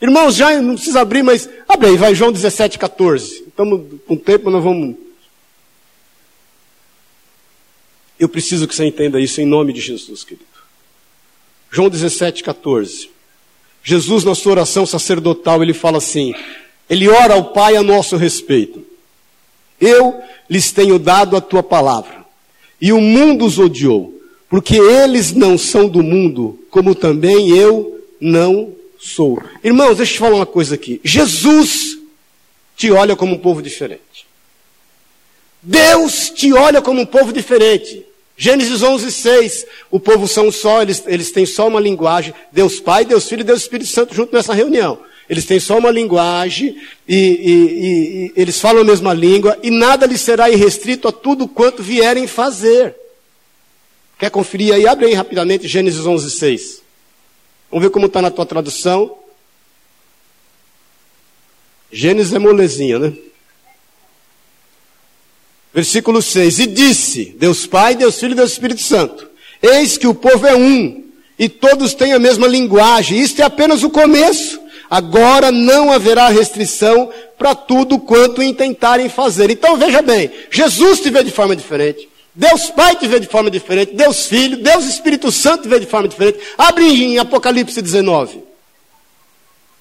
[0.00, 3.44] Irmãos, já não precisa abrir, mas abre aí, vai João 17, 14.
[3.46, 4.96] Estamos com tempo, nós vamos.
[8.18, 10.53] Eu preciso que você entenda isso em nome de Jesus, querido.
[11.74, 13.10] João 17, 14.
[13.82, 16.32] Jesus, na sua oração sacerdotal, ele fala assim:
[16.88, 18.86] ele ora ao Pai a nosso respeito.
[19.80, 22.24] Eu lhes tenho dado a tua palavra,
[22.80, 24.14] e o mundo os odiou,
[24.48, 29.42] porque eles não são do mundo, como também eu não sou.
[29.64, 31.00] Irmãos, deixa eu te falar uma coisa aqui.
[31.02, 31.98] Jesus
[32.76, 34.28] te olha como um povo diferente.
[35.60, 38.06] Deus te olha como um povo diferente.
[38.36, 39.66] Gênesis 11, 6.
[39.90, 42.34] O povo são só, eles, eles têm só uma linguagem.
[42.52, 44.98] Deus Pai, Deus Filho e Deus Espírito Santo junto nessa reunião.
[45.28, 46.76] Eles têm só uma linguagem
[47.08, 51.12] e, e, e, e eles falam a mesma língua e nada lhes será irrestrito a
[51.12, 52.94] tudo quanto vierem fazer.
[54.18, 54.86] Quer conferir aí?
[54.86, 56.82] Abre aí rapidamente Gênesis 11, 6.
[57.70, 59.16] Vamos ver como está na tua tradução.
[61.90, 63.12] Gênesis é molezinha, né?
[65.74, 69.28] Versículo 6: E disse: Deus Pai, Deus Filho e Deus Espírito Santo:
[69.60, 71.02] Eis que o povo é um,
[71.36, 73.18] e todos têm a mesma linguagem.
[73.18, 74.62] Isto é apenas o começo.
[74.88, 79.50] Agora não haverá restrição para tudo quanto intentarem fazer.
[79.50, 82.08] Então veja bem, Jesus te vê de forma diferente.
[82.32, 83.94] Deus Pai te vê de forma diferente.
[83.94, 86.38] Deus Filho, Deus Espírito Santo te vê de forma diferente.
[86.56, 88.42] Abre em Apocalipse 19.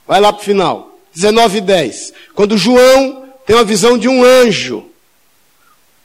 [0.07, 0.97] Vai lá para o final.
[1.13, 2.13] 19 e 10.
[2.33, 4.92] Quando João tem uma visão de um anjo.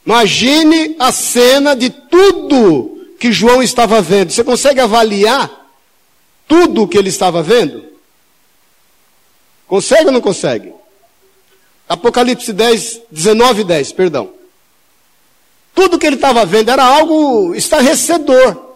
[0.09, 4.31] Imagine a cena de tudo que João estava vendo.
[4.31, 5.69] Você consegue avaliar
[6.47, 7.85] tudo o que ele estava vendo?
[9.67, 10.73] Consegue ou não consegue?
[11.87, 14.33] Apocalipse 10, 19 e 10, perdão.
[15.75, 18.68] Tudo que ele estava vendo era algo estarrecedor.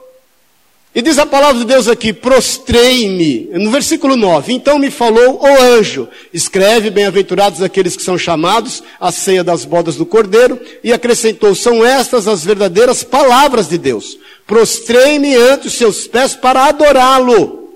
[0.96, 3.50] E diz a palavra de Deus aqui: prostrei-me.
[3.54, 9.12] No versículo 9: Então me falou o anjo: escreve, bem-aventurados aqueles que são chamados à
[9.12, 10.60] ceia das bodas do cordeiro.
[10.84, 14.18] E acrescentou: são estas as verdadeiras palavras de Deus.
[14.46, 17.70] Prostrei-me ante os seus pés para adorá-lo.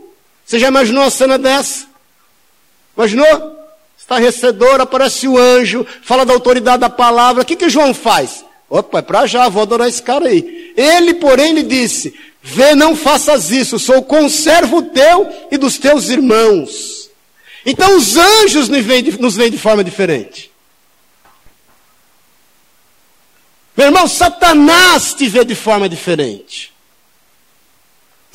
[0.45, 1.88] Você já imaginou a cena dessa?
[2.95, 3.58] Imaginou?
[3.97, 7.41] Estarrecedor, aparece o anjo, fala da autoridade da palavra.
[7.41, 8.45] O que, que João faz?
[8.69, 10.73] Opa, é para já, vou adorar esse cara aí.
[10.77, 17.10] Ele, porém, lhe disse: Vê, não faças isso, sou conservo teu e dos teus irmãos.
[17.65, 20.52] Então os anjos nos veem de, nos veem de forma diferente.
[23.76, 26.73] Meu irmão, Satanás te vê de forma diferente.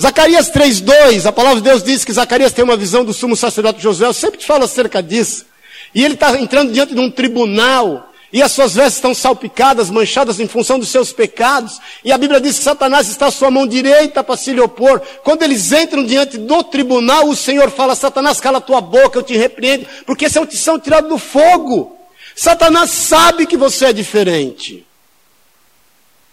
[0.00, 3.82] Zacarias 3,2, a palavra de Deus diz que Zacarias tem uma visão do sumo sacerdote
[3.82, 5.46] Josué, eu sempre te falo acerca disso.
[5.94, 10.40] E ele está entrando diante de um tribunal, e as suas vestes estão salpicadas, manchadas
[10.40, 11.78] em função dos seus pecados.
[12.02, 15.00] E a Bíblia diz que Satanás está à sua mão direita para se lhe opor.
[15.22, 19.36] Quando eles entram diante do tribunal, o Senhor fala: Satanás, cala tua boca, eu te
[19.36, 21.98] repreendo, porque esse é um tição tirado do fogo.
[22.34, 24.86] Satanás sabe que você é diferente.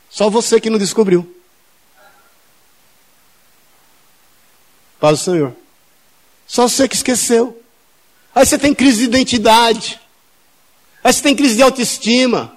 [0.10, 1.36] Só você que não descobriu.
[5.02, 5.56] Paz do Senhor.
[6.48, 7.62] Só você que esqueceu.
[8.34, 10.00] Aí você tem crise de identidade.
[11.04, 12.54] Aí você tem crise de autoestima.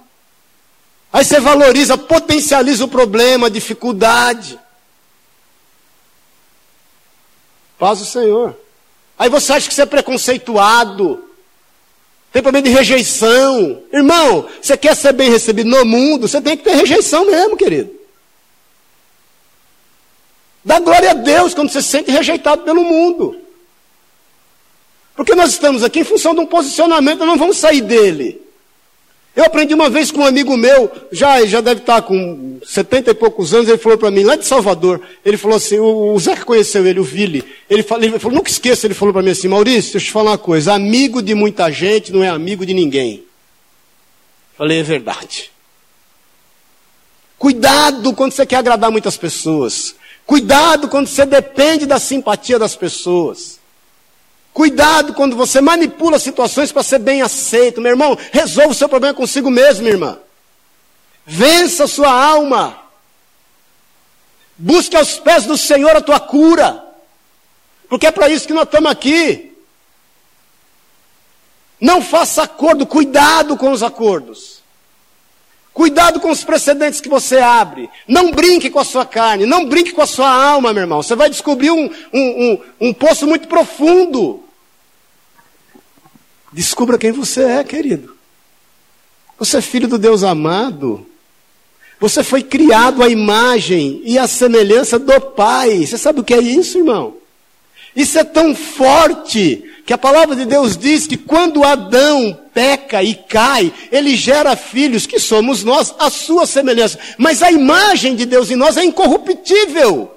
[1.12, 4.59] Aí você valoriza, potencializa o problema, a dificuldade.
[7.78, 8.57] Paz do Senhor.
[9.18, 11.28] Aí você acha que você é preconceituado.
[12.33, 13.83] Tem problema de rejeição.
[13.92, 17.92] Irmão, você quer ser bem recebido no mundo, você tem que ter rejeição mesmo, querido.
[20.64, 23.41] Dá glória a Deus quando você se sente rejeitado pelo mundo.
[25.14, 28.40] Porque nós estamos aqui em função de um posicionamento, nós não vamos sair dele.
[29.35, 33.14] Eu aprendi uma vez com um amigo meu, já, já deve estar com 70 e
[33.14, 36.37] poucos anos, ele falou para mim, lá de Salvador, ele falou assim, o, o Zé
[36.37, 39.31] que conheceu ele, o Vili, ele, falou, ele falou, nunca esqueça, ele falou para mim
[39.31, 42.66] assim, Maurício, deixa eu te falar uma coisa, amigo de muita gente não é amigo
[42.66, 43.25] de ninguém.
[44.57, 45.51] Falei, é verdade.
[47.38, 49.96] Cuidado quando você quer agradar muitas pessoas.
[50.27, 53.59] Cuidado quando você depende da simpatia das pessoas.
[54.52, 57.80] Cuidado quando você manipula situações para ser bem aceito.
[57.80, 60.18] Meu irmão, resolva o seu problema consigo mesmo, irmã.
[61.24, 62.78] Vença a sua alma.
[64.56, 66.84] Busque aos pés do Senhor a tua cura.
[67.88, 69.52] Porque é para isso que nós estamos aqui.
[71.80, 74.62] Não faça acordo, cuidado com os acordos.
[75.72, 77.88] Cuidado com os precedentes que você abre.
[78.06, 81.02] Não brinque com a sua carne, não brinque com a sua alma, meu irmão.
[81.02, 84.41] Você vai descobrir um, um, um, um poço muito profundo.
[86.52, 88.14] Descubra quem você é, querido.
[89.38, 91.06] Você é filho do Deus amado.
[91.98, 95.86] Você foi criado à imagem e à semelhança do Pai.
[95.86, 97.14] Você sabe o que é isso, irmão?
[97.94, 103.14] Isso é tão forte que a palavra de Deus diz que quando Adão peca e
[103.14, 106.98] cai, ele gera filhos que somos nós, a sua semelhança.
[107.18, 110.12] Mas a imagem de Deus em nós é incorruptível.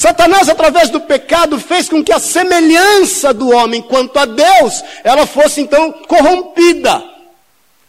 [0.00, 5.26] Satanás, através do pecado, fez com que a semelhança do homem quanto a Deus, ela
[5.26, 7.04] fosse então corrompida.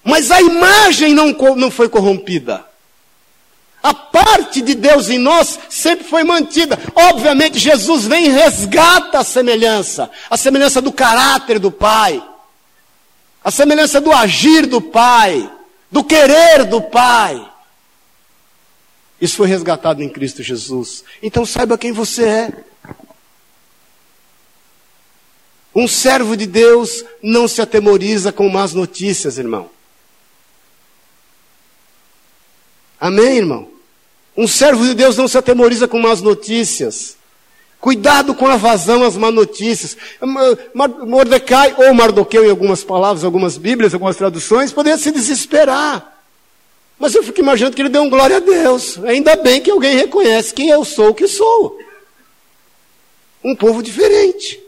[0.04, 2.66] Mas a imagem não, não foi corrompida.
[3.82, 6.78] A parte de Deus em nós sempre foi mantida.
[6.94, 12.22] Obviamente, Jesus vem e resgata a semelhança, a semelhança do caráter do Pai,
[13.42, 15.50] a semelhança do agir do Pai,
[15.90, 17.42] do querer do Pai.
[19.22, 21.04] Isso foi resgatado em Cristo Jesus.
[21.22, 22.52] Então saiba quem você é.
[25.74, 29.70] Um servo de Deus não se atemoriza com más notícias, irmão.
[33.00, 33.70] Amém, irmão?
[34.36, 37.16] Um servo de Deus não se atemoriza com más notícias.
[37.80, 39.96] Cuidado com a vazão, as más notícias.
[41.06, 46.21] Mordecai, ou Mardoqueu em algumas palavras, algumas bíblias, algumas traduções, poderia se desesperar.
[47.02, 49.04] Mas eu fico imaginando que ele deu um glória a Deus.
[49.06, 51.80] Ainda bem que alguém reconhece quem eu sou, o que sou.
[53.44, 54.62] Um povo diferente.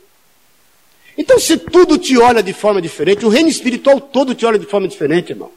[1.16, 4.66] Então, se tudo te olha de forma diferente, o reino espiritual todo te olha de
[4.66, 5.52] forma diferente, irmão.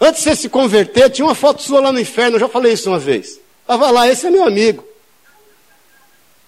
[0.00, 2.72] Antes de você se converter, tinha uma foto sua lá no inferno, eu já falei
[2.72, 3.38] isso uma vez.
[3.60, 4.82] Estava lá, esse é meu amigo.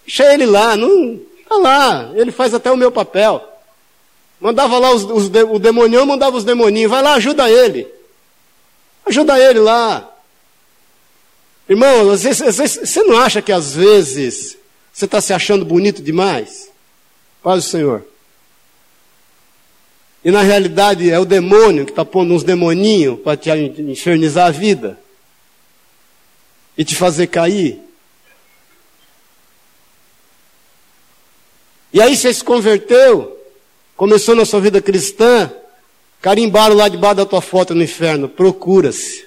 [0.07, 1.21] Deixa ele lá, não.
[1.43, 3.47] Está lá, ele faz até o meu papel.
[4.41, 7.98] Mandava lá os, os, o demonião, mandava os demoninhos, vai lá, ajuda ele.
[9.09, 10.15] Ajuda ele lá.
[11.69, 14.57] Irmão, vezes, você não acha que às vezes
[14.93, 16.71] você está se achando bonito demais?
[17.43, 18.07] Paz o Senhor.
[20.25, 24.51] E na realidade é o demônio que está pondo uns demoninhos para te infernizar a
[24.51, 24.99] vida
[26.77, 27.81] e te fazer cair.
[31.93, 33.39] E aí você se converteu,
[33.97, 35.51] começou na sua vida cristã,
[36.21, 39.27] carimbaram lá debaixo da tua foto no inferno, procura-se.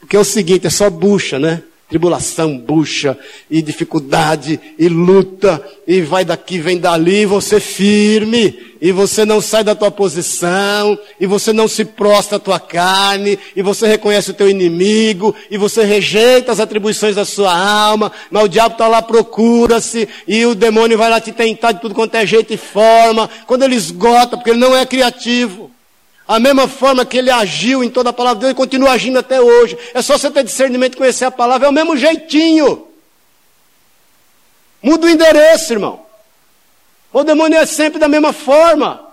[0.00, 1.62] Porque é o seguinte, é só bucha, né?
[1.88, 3.16] Tribulação, bucha,
[3.50, 9.40] e dificuldade, e luta, e vai daqui, vem dali, e você firme, e você não
[9.40, 14.30] sai da tua posição, e você não se prostra a tua carne, e você reconhece
[14.30, 18.88] o teu inimigo, e você rejeita as atribuições da sua alma, mas o diabo está
[18.88, 22.56] lá, procura-se, e o demônio vai lá te tentar de tudo quanto é jeito e
[22.56, 25.73] forma, quando ele esgota, porque ele não é criativo.
[26.26, 29.18] A mesma forma que ele agiu em toda a palavra de Deus, ele continua agindo
[29.18, 29.76] até hoje.
[29.92, 32.88] É só você ter discernimento e conhecer a palavra, é o mesmo jeitinho.
[34.82, 36.04] Muda o endereço, irmão.
[37.12, 39.06] O demônio é sempre da mesma forma.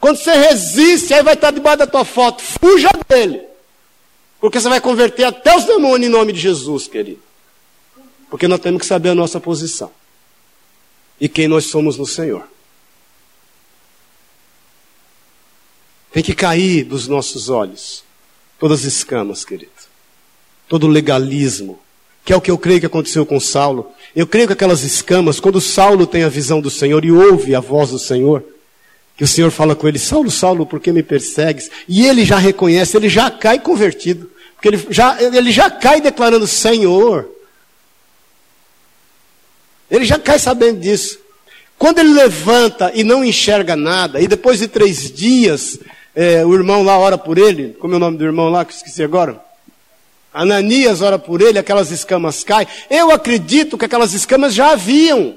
[0.00, 2.42] Quando você resiste, aí vai estar debaixo da tua foto.
[2.42, 3.42] Fuja dele.
[4.40, 7.22] Porque você vai converter até os demônios em nome de Jesus, querido.
[8.28, 9.90] Porque nós temos que saber a nossa posição.
[11.20, 12.46] E quem nós somos no Senhor.
[16.14, 18.04] Tem que cair dos nossos olhos
[18.56, 19.72] todas as escamas, querido.
[20.68, 21.80] Todo legalismo,
[22.24, 23.90] que é o que eu creio que aconteceu com Saulo.
[24.14, 27.58] Eu creio que aquelas escamas, quando Saulo tem a visão do Senhor e ouve a
[27.58, 28.44] voz do Senhor,
[29.16, 31.68] que o Senhor fala com ele, Saulo, Saulo, por que me persegues?
[31.88, 34.30] E ele já reconhece, ele já cai convertido.
[34.54, 37.28] Porque ele já, ele já cai declarando, Senhor.
[39.90, 41.18] Ele já cai sabendo disso.
[41.76, 45.80] Quando ele levanta e não enxerga nada, e depois de três dias
[46.14, 48.72] é, o irmão lá ora por ele, como é o nome do irmão lá que
[48.72, 49.42] eu esqueci agora?
[50.32, 52.66] Ananias ora por ele, aquelas escamas caem.
[52.90, 55.36] Eu acredito que aquelas escamas já haviam.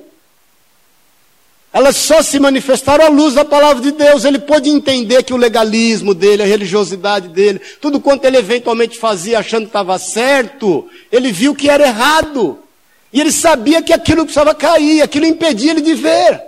[1.72, 4.26] Elas só se manifestaram à luz da palavra de Deus.
[4.26, 9.38] Ele pôde entender que o legalismo dele, a religiosidade dele, tudo quanto ele eventualmente fazia
[9.38, 12.58] achando que estava certo, ele viu que era errado.
[13.14, 16.47] E ele sabia que aquilo precisava cair, aquilo impedia ele de ver.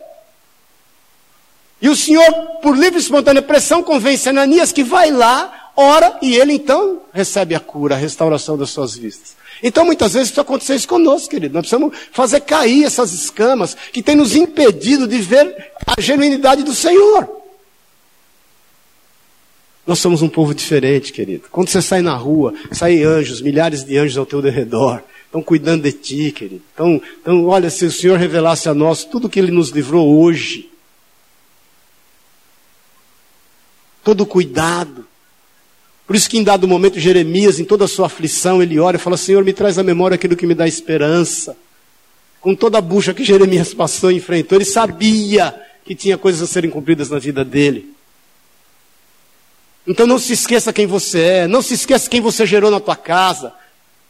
[1.81, 6.35] E o Senhor, por livre e espontânea pressão, convence Ananias que vai lá, ora, e
[6.35, 9.37] ele então recebe a cura, a restauração das suas vistas.
[9.61, 11.53] Então, muitas vezes, isso acontece isso conosco, querido.
[11.53, 16.73] Nós precisamos fazer cair essas escamas que têm nos impedido de ver a genuinidade do
[16.73, 17.29] Senhor.
[19.85, 21.45] Nós somos um povo diferente, querido.
[21.51, 25.83] Quando você sai na rua, saem anjos, milhares de anjos ao teu redor, estão cuidando
[25.83, 26.61] de ti, querido.
[26.73, 30.68] Então, então, olha, se o Senhor revelasse a nós tudo que Ele nos livrou hoje,
[34.03, 35.07] todo cuidado.
[36.07, 38.99] Por isso que em dado momento Jeremias, em toda a sua aflição, ele ora e
[38.99, 41.55] fala, Senhor, me traz à memória aquilo que me dá esperança.
[42.41, 45.53] Com toda a bucha que Jeremias passou e enfrentou, ele sabia
[45.85, 47.93] que tinha coisas a serem cumpridas na vida dele.
[49.85, 52.95] Então não se esqueça quem você é, não se esqueça quem você gerou na tua
[52.95, 53.53] casa.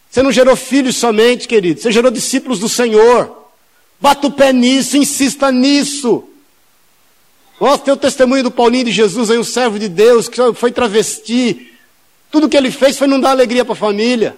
[0.10, 3.36] Você não gerou filhos somente, querido, você gerou discípulos do Senhor.
[4.00, 6.29] Bata o pé nisso, insista nisso.
[7.60, 10.72] Nossa, tem o testemunho do Paulinho de Jesus aí, um servo de Deus, que foi
[10.72, 11.74] travesti.
[12.32, 14.38] Tudo que ele fez foi não dar alegria para a família.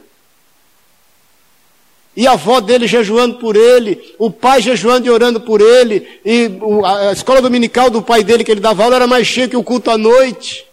[2.16, 6.50] E a avó dele jejuando por ele, o pai jejuando e orando por ele, e
[6.84, 9.64] a escola dominical do pai dele que ele dava aula era mais cheia que o
[9.64, 10.66] culto à noite.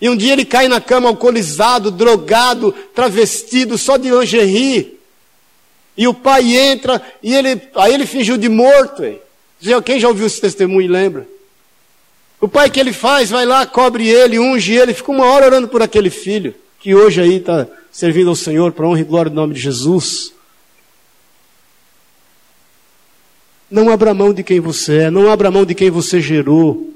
[0.00, 4.98] E um dia ele cai na cama alcoolizado, drogado, travestido, só de lingerie.
[5.96, 9.04] E o pai entra, e ele, aí ele fingiu de morto.
[9.04, 9.20] Hein?
[9.84, 11.31] Quem já ouviu esse testemunho lembra?
[12.42, 15.68] O pai que ele faz, vai lá, cobre ele, unge ele, fica uma hora orando
[15.68, 19.36] por aquele filho, que hoje aí está servindo ao Senhor para honra e glória do
[19.36, 20.32] nome de Jesus.
[23.70, 26.90] Não abra mão de quem você é, não abra mão de quem você gerou.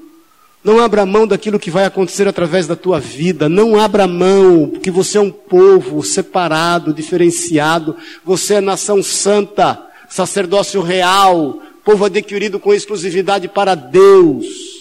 [0.61, 3.47] Não abra mão daquilo que vai acontecer através da tua vida.
[3.47, 7.95] Não abra mão, porque você é um povo separado, diferenciado.
[8.25, 14.76] Você é nação santa, sacerdócio real, povo adquirido com exclusividade para Deus.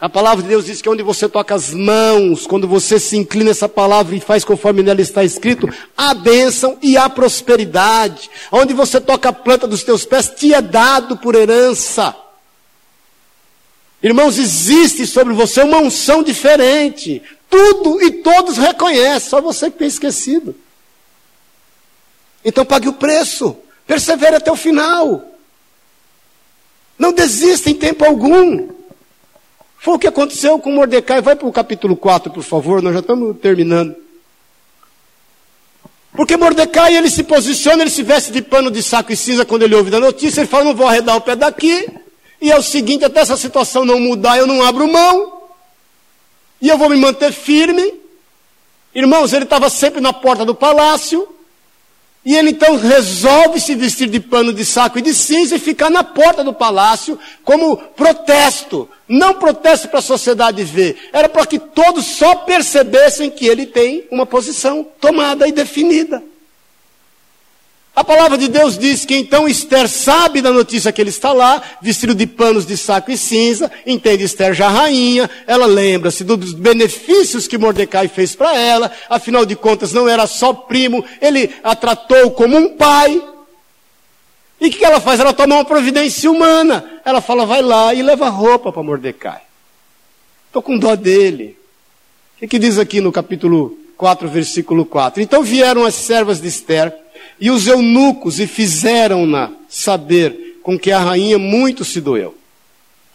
[0.00, 3.50] A palavra de Deus diz que onde você toca as mãos, quando você se inclina
[3.50, 8.30] essa palavra e faz conforme nela está escrito, há bênção e há prosperidade.
[8.50, 12.16] Onde você toca a planta dos teus pés, te é dado por herança.
[14.02, 17.22] Irmãos, existe sobre você uma unção diferente.
[17.50, 20.56] Tudo e todos reconhecem, só você que tem esquecido.
[22.42, 23.54] Então pague o preço,
[23.86, 25.26] persevere até o final.
[26.98, 28.79] Não desista em tempo algum.
[29.80, 31.22] Foi o que aconteceu com Mordecai.
[31.22, 33.96] Vai para o capítulo 4, por favor, nós já estamos terminando.
[36.12, 39.62] Porque Mordecai, ele se posiciona, ele se veste de pano de saco e cinza quando
[39.62, 41.88] ele ouve da notícia, ele fala, não vou arredar o pé daqui,
[42.42, 45.40] e é o seguinte, até essa situação não mudar, eu não abro mão,
[46.60, 47.94] e eu vou me manter firme.
[48.94, 51.26] Irmãos, ele estava sempre na porta do palácio,
[52.24, 55.88] e ele então resolve se vestir de pano de saco e de cinza e ficar
[55.88, 58.88] na porta do palácio como protesto.
[59.08, 64.04] Não protesto para a sociedade ver, era para que todos só percebessem que ele tem
[64.10, 66.22] uma posição tomada e definida.
[68.00, 71.62] A palavra de Deus diz que então Esther sabe da notícia que ele está lá,
[71.82, 77.46] vestido de panos de saco e cinza, entende Esther já rainha, ela lembra-se dos benefícios
[77.46, 82.30] que Mordecai fez para ela, afinal de contas não era só primo, ele a tratou
[82.30, 83.22] como um pai.
[84.58, 85.20] E o que ela faz?
[85.20, 87.02] Ela toma uma providência humana.
[87.04, 89.42] Ela fala, vai lá e leva roupa para Mordecai.
[90.46, 91.54] Estou com dó dele.
[92.36, 95.22] O que, que diz aqui no capítulo 4, versículo 4?
[95.22, 96.94] Então vieram as servas de Esther,
[97.40, 102.36] e os eunucos e fizeram-na saber com que a rainha muito se doeu.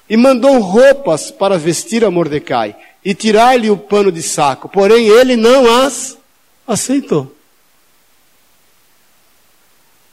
[0.10, 5.36] E mandou roupas para vestir a Mordecai e tirar-lhe o pano de saco, porém ele
[5.36, 6.18] não as
[6.68, 7.36] aceitou.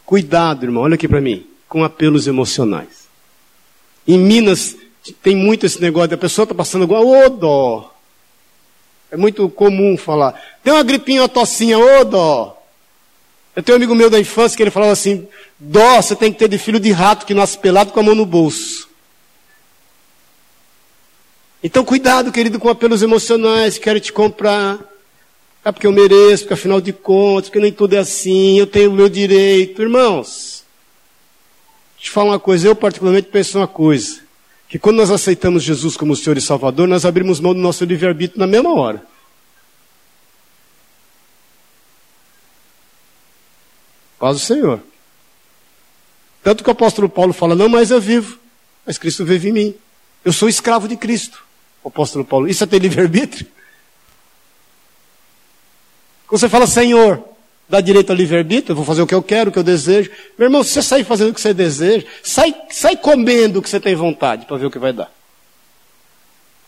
[0.05, 3.09] Cuidado, irmão, olha aqui para mim, com apelos emocionais.
[4.07, 4.77] Em Minas
[5.23, 7.95] tem muito esse negócio, da pessoa está passando igual, ô oh, dó.
[9.11, 12.62] É muito comum falar, tem uma gripinha, uma tocinha, ô oh, dó.
[13.55, 15.27] Eu tenho um amigo meu da infância que ele falava assim:
[15.59, 18.15] dó você tem que ter de filho de rato que nasce pelado com a mão
[18.15, 18.89] no bolso.
[21.63, 24.81] Então, cuidado, querido, com apelos emocionais, quero te comprar.
[25.65, 28.91] É porque eu mereço, porque afinal de contas, porque nem tudo é assim, eu tenho
[28.91, 29.81] o meu direito.
[29.81, 30.65] Irmãos,
[31.97, 34.21] te falar uma coisa, eu particularmente penso uma coisa,
[34.69, 38.41] que quando nós aceitamos Jesus como Senhor e Salvador, nós abrimos mão do nosso livre-arbítrio
[38.41, 39.12] na mesma hora.
[44.23, 44.81] Paz do Senhor.
[46.45, 48.39] Tanto que o apóstolo Paulo fala, não mais eu vivo,
[48.87, 49.75] mas Cristo vive em mim.
[50.25, 51.45] Eu sou escravo de Cristo.
[51.83, 53.49] O apóstolo Paulo, isso é ter livre-arbítrio?
[56.29, 57.25] Quando você fala, Senhor,
[57.69, 60.09] dá direito ao livre-arbítrio, eu vou fazer o que eu quero, o que eu desejo.
[60.39, 63.69] Meu irmão, se você sair fazendo o que você deseja, sai, sai comendo o que
[63.69, 65.13] você tem vontade para ver o que vai dar.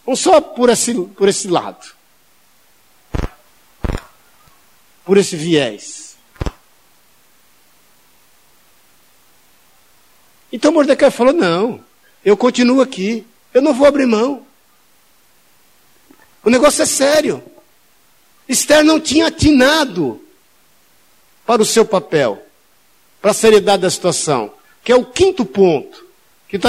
[0.05, 1.87] Não só por esse, por esse lado.
[5.05, 6.04] Por esse viés.
[10.55, 11.81] Então Mordecai falou: não,
[12.25, 14.43] eu continuo aqui, eu não vou abrir mão.
[16.45, 17.43] O negócio é sério.
[18.49, 20.21] Esther não tinha atinado
[21.45, 22.41] para o seu papel,
[23.21, 24.53] para a seriedade da situação,
[24.85, 26.07] que é o quinto ponto,
[26.49, 26.69] que está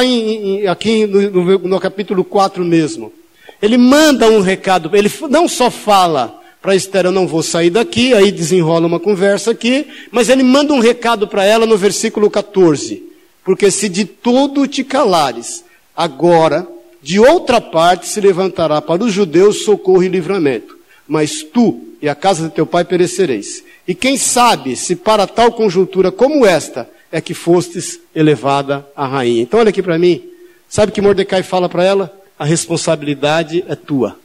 [0.71, 3.13] aqui no, no, no capítulo 4 mesmo.
[3.61, 8.15] Ele manda um recado, ele não só fala para Esther, eu não vou sair daqui,
[8.15, 13.14] aí desenrola uma conversa aqui, mas ele manda um recado para ela no versículo 14.
[13.45, 15.63] Porque se de tudo te calares,
[15.95, 16.67] agora,
[17.01, 20.75] de outra parte se levantará para os judeus socorro e livramento.
[21.07, 23.63] Mas tu e a casa de teu pai perecereis.
[23.87, 29.43] E quem sabe se para tal conjuntura como esta é que fostes elevada a rainha.
[29.43, 30.27] Então olha aqui para mim.
[30.67, 32.11] Sabe que Mordecai fala para ela?
[32.37, 34.17] A responsabilidade é tua.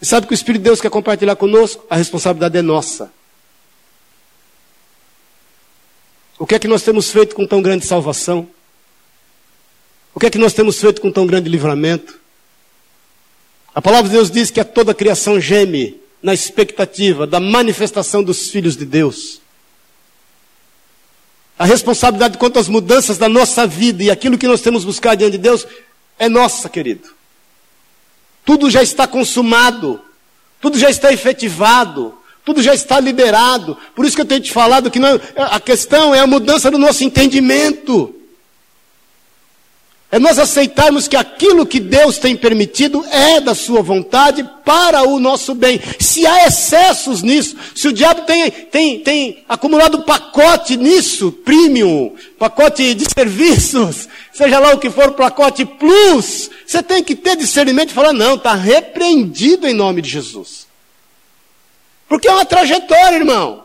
[0.00, 1.84] E sabe que o Espírito de Deus quer compartilhar conosco?
[1.90, 3.10] A responsabilidade é nossa.
[6.38, 8.48] O que é que nós temos feito com tão grande salvação?
[10.14, 12.18] O que é que nós temos feito com tão grande livramento?
[13.74, 18.50] A palavra de Deus diz que a toda criação geme na expectativa da manifestação dos
[18.50, 19.40] filhos de Deus.
[21.58, 25.32] A responsabilidade quanto às mudanças da nossa vida e aquilo que nós temos buscado diante
[25.32, 25.66] de Deus
[26.18, 27.08] é nossa, querido.
[28.44, 30.00] Tudo já está consumado,
[30.60, 32.17] tudo já está efetivado,
[32.48, 33.76] tudo já está liberado.
[33.94, 36.78] Por isso que eu tenho te falado que não, a questão é a mudança do
[36.78, 38.14] nosso entendimento.
[40.10, 45.20] É nós aceitarmos que aquilo que Deus tem permitido é da sua vontade para o
[45.20, 45.78] nosso bem.
[46.00, 52.94] Se há excessos nisso, se o diabo tem, tem, tem acumulado pacote nisso, premium, pacote
[52.94, 57.94] de serviços, seja lá o que for, pacote plus, você tem que ter discernimento e
[57.94, 60.67] falar, não, está repreendido em nome de Jesus.
[62.08, 63.64] Porque é uma trajetória, irmão.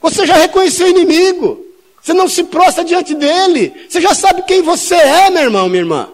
[0.00, 1.66] Você já reconheceu o inimigo.
[2.00, 3.86] Você não se prostra diante dele.
[3.88, 6.08] Você já sabe quem você é, meu irmão, minha irmã.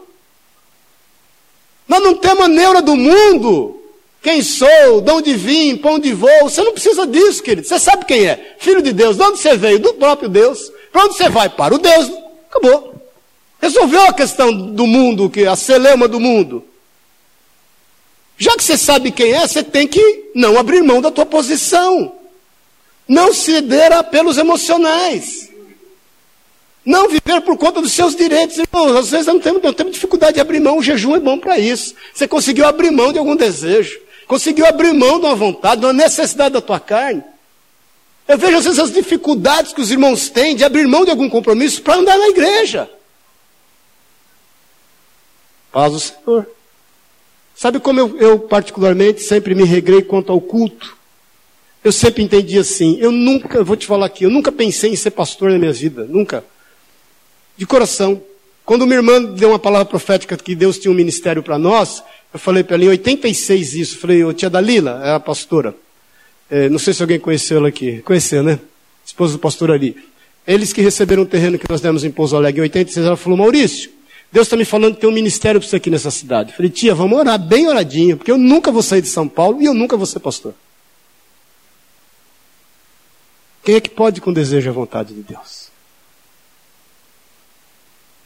[1.87, 3.79] Nós não temos a neura do mundo.
[4.23, 6.43] Quem sou, de onde vim, para onde vou.
[6.43, 7.67] Você não precisa disso, querido.
[7.67, 8.57] Você sabe quem é.
[8.59, 9.17] Filho de Deus.
[9.17, 9.79] De onde você veio?
[9.79, 10.73] Do próprio Deus.
[10.91, 11.51] Para onde você vai?
[11.51, 12.11] Para o Deus.
[12.49, 12.95] Acabou.
[13.61, 16.65] Resolveu a questão do mundo, que a celeuma do mundo.
[18.43, 22.13] Já que você sabe quem é, você tem que não abrir mão da tua posição.
[23.07, 25.49] Não ceder a apelos emocionais.
[26.85, 28.97] Não viver por conta dos seus direitos, irmãos.
[28.97, 30.79] Às vezes não temos, não temos dificuldade de abrir mão.
[30.79, 31.95] O jejum é bom para isso.
[32.13, 34.01] Você conseguiu abrir mão de algum desejo.
[34.27, 37.23] Conseguiu abrir mão de uma vontade, de uma necessidade da tua carne.
[38.27, 41.31] Eu vejo às vezes as dificuldades que os irmãos têm de abrir mão de algum
[41.31, 42.91] compromisso para andar na igreja.
[45.71, 46.62] Paz do Senhor.
[47.55, 50.97] Sabe como eu, eu, particularmente, sempre me regrei quanto ao culto?
[51.85, 52.97] Eu sempre entendi assim.
[52.99, 56.05] Eu nunca, vou te falar aqui, eu nunca pensei em ser pastor na minha vida.
[56.09, 56.45] Nunca
[57.57, 58.21] de coração.
[58.65, 62.39] Quando minha irmã deu uma palavra profética que Deus tinha um ministério para nós, eu
[62.39, 63.99] falei para ela em 86 isso.
[63.99, 65.75] Falei, ô tia Dalila, é a pastora.
[66.51, 68.01] É, não sei se alguém conheceu ela aqui.
[68.03, 68.59] Conheceu, né?
[69.05, 69.97] Esposa do pastor ali.
[70.47, 73.39] Eles que receberam o terreno que nós demos em Pouso Alegre em 86, ela falou,
[73.39, 73.91] Maurício,
[74.33, 76.51] Deus está me falando que tem um ministério para você aqui nessa cidade.
[76.51, 79.61] Eu falei, tia, vamos orar bem oradinho, porque eu nunca vou sair de São Paulo
[79.61, 80.55] e eu nunca vou ser pastor.
[83.63, 85.69] Quem é que pode com desejo a vontade de Deus?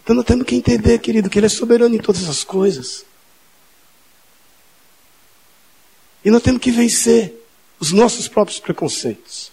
[0.04, 3.04] Então nós temos que entender, querido, que Ele é soberano em todas as coisas.
[6.24, 7.34] E nós temos que vencer
[7.80, 9.50] os nossos próprios preconceitos.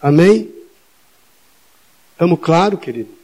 [0.00, 0.50] Amém?
[2.12, 3.23] Estamos claro, querido?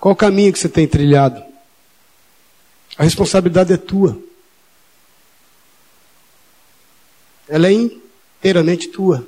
[0.00, 1.42] Qual o caminho que você tem trilhado?
[2.96, 4.20] A responsabilidade é tua.
[7.48, 9.26] Ela é inteiramente tua.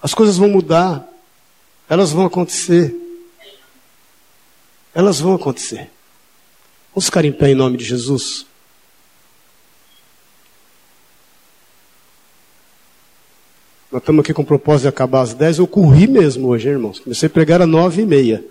[0.00, 1.06] As coisas vão mudar.
[1.88, 2.94] Elas vão acontecer.
[4.94, 5.90] Elas vão acontecer.
[6.94, 8.46] Vamos ficar em pé em nome de Jesus.
[13.90, 15.58] Nós estamos aqui com o propósito de acabar às 10.
[15.58, 16.98] Eu corri mesmo hoje, hein, irmãos.
[16.98, 18.44] Comecei a pregar às 9 e meia.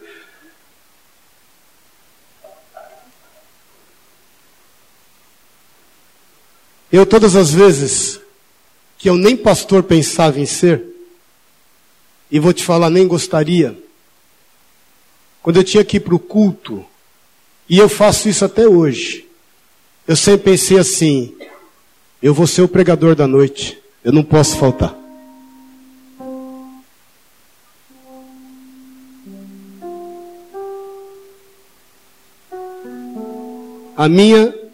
[6.91, 8.19] Eu, todas as vezes
[8.97, 10.83] que eu nem pastor pensava em ser,
[12.31, 13.77] e vou te falar, nem gostaria.
[15.41, 16.85] Quando eu tinha que ir para o culto,
[17.69, 19.27] e eu faço isso até hoje,
[20.07, 21.35] eu sempre pensei assim:
[22.21, 24.95] eu vou ser o pregador da noite, eu não posso faltar.
[33.97, 34.64] A minha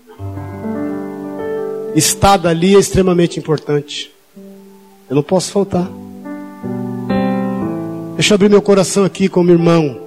[1.96, 4.12] estada ali é extremamente importante.
[5.10, 5.90] Eu não posso faltar.
[8.16, 10.00] Deixa eu abrir meu coração aqui como irmão.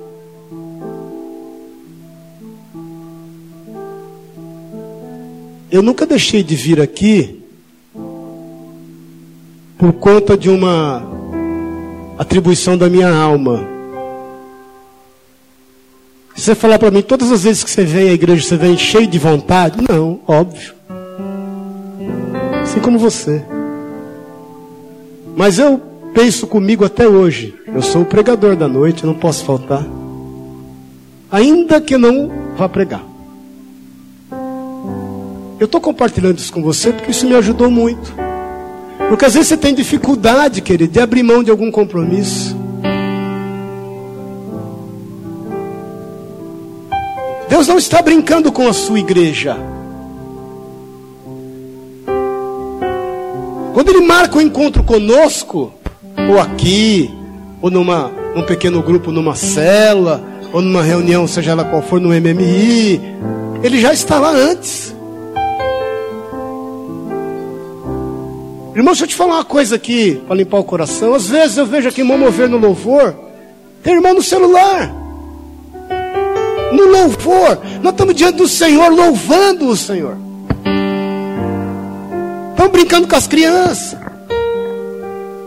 [5.70, 7.43] Eu nunca deixei de vir aqui
[9.76, 11.03] por conta de uma
[12.16, 13.66] atribuição da minha alma.
[16.37, 18.78] Se você falar para mim, todas as vezes que você vem à igreja, você vem
[18.78, 19.78] cheio de vontade?
[19.89, 20.74] Não, óbvio.
[22.75, 23.41] Assim como você.
[25.37, 25.81] Mas eu
[26.12, 27.55] penso comigo até hoje.
[27.68, 29.87] Eu sou o pregador da noite, não posso faltar.
[31.31, 33.05] Ainda que não vá pregar.
[35.61, 38.12] Eu estou compartilhando isso com você porque isso me ajudou muito.
[39.09, 42.57] Porque às vezes você tem dificuldade, querido, de abrir mão de algum compromisso.
[47.49, 49.74] Deus não está brincando com a sua igreja.
[53.75, 55.75] Quando Ele marca o um encontro conosco,
[56.31, 57.11] ou aqui,
[57.61, 60.22] ou numa, num pequeno grupo, numa cela,
[60.53, 63.01] ou numa reunião, seja ela qual for, no MMI,
[63.64, 64.95] ele já está lá antes.
[68.77, 71.12] Irmão, deixa eu te falar uma coisa aqui, para limpar o coração.
[71.12, 73.12] Às vezes eu vejo aqui irmão mover no louvor,
[73.83, 74.95] tem irmão no celular.
[76.72, 80.24] No louvor, nós estamos diante do Senhor, louvando o Senhor.
[82.65, 83.99] Estamos brincando com as crianças.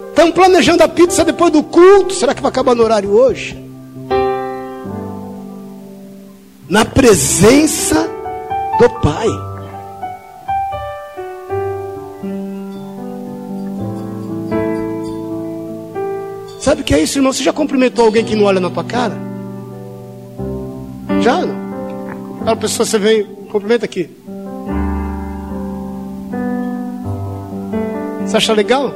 [0.09, 2.13] Estamos planejando a pizza depois do culto.
[2.13, 3.57] Será que vai acabar no horário hoje?
[6.69, 8.07] Na presença
[8.79, 9.27] do Pai.
[16.59, 17.33] Sabe o que é isso, irmão?
[17.33, 19.17] Você já cumprimentou alguém que não olha na tua cara?
[21.21, 22.37] Já não?
[22.41, 24.07] Aquela pessoa, você vem, cumprimenta aqui.
[28.27, 28.93] Você acha legal?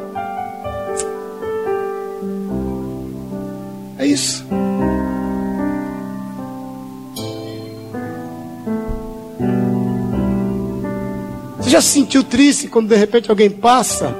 [3.97, 4.45] É isso.
[11.57, 14.13] Você já se sentiu triste quando de repente alguém passa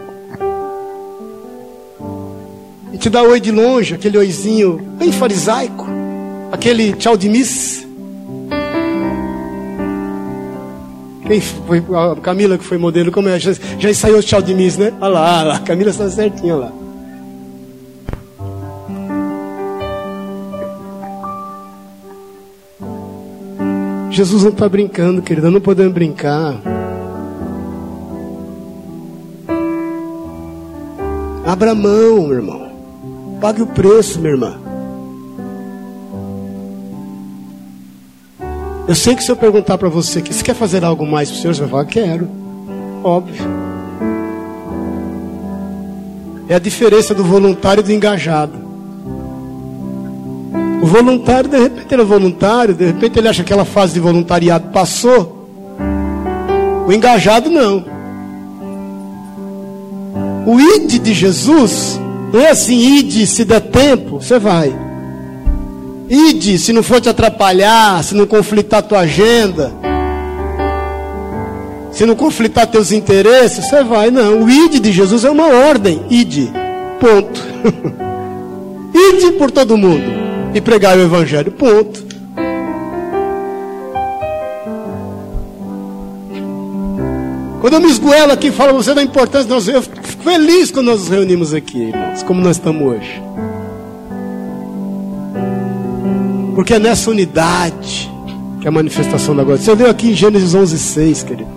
[2.94, 5.86] e te dá oi de longe, aquele oizinho bem farisaico,
[6.54, 7.86] aquele tchau de miss?
[11.32, 13.40] Quem foi a Camila que foi modelo, como é?
[13.40, 14.92] Já, já ensaiou o tchau de miss, né?
[15.00, 16.74] Olha lá, olha lá, a Camila está certinha lá.
[24.10, 26.62] Jesus não está brincando, querida, não podemos brincar.
[31.46, 32.72] Abra mão, meu irmão.
[33.40, 34.61] Pague o preço, minha irmã.
[38.92, 41.38] Eu sei que se eu perguntar para você que você quer fazer algo mais para
[41.38, 42.28] o Senhor, você vai falar, quero.
[43.02, 43.42] Óbvio.
[46.50, 48.52] É a diferença do voluntário e do engajado.
[50.84, 54.02] O voluntário, de repente, ele é voluntário, de repente ele acha que aquela fase de
[54.02, 55.48] voluntariado passou.
[56.86, 57.86] O engajado não.
[60.46, 61.98] O id de Jesus
[62.34, 64.91] não é assim, id se der tempo, você vai.
[66.14, 69.72] Ide, se não for te atrapalhar, se não conflitar tua agenda,
[71.90, 74.12] se não conflitar teus interesses, você vai.
[74.12, 76.02] Não, o ide de Jesus é uma ordem.
[76.10, 76.52] Ide,
[77.00, 77.42] ponto.
[78.94, 80.04] ide por todo mundo
[80.54, 82.04] e pregar o evangelho, ponto.
[87.62, 90.88] Quando eu me esgoelo aqui e falo você da importância, nós, eu fico feliz quando
[90.88, 93.22] nós nos reunimos aqui, irmãos, como nós estamos hoje.
[96.56, 98.12] Porque é nessa unidade
[98.62, 99.62] que é a manifestação da glória.
[99.62, 101.50] Você leu aqui em Gênesis 11, 6, querido.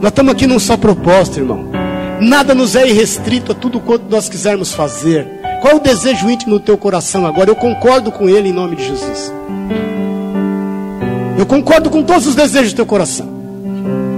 [0.00, 1.66] Nós estamos aqui num só propósito, irmão.
[2.20, 5.26] Nada nos é irrestrito a tudo quanto nós quisermos fazer.
[5.60, 7.50] Qual é o desejo íntimo do teu coração agora?
[7.50, 9.32] Eu concordo com ele em nome de Jesus.
[11.38, 13.28] Eu concordo com todos os desejos do teu coração.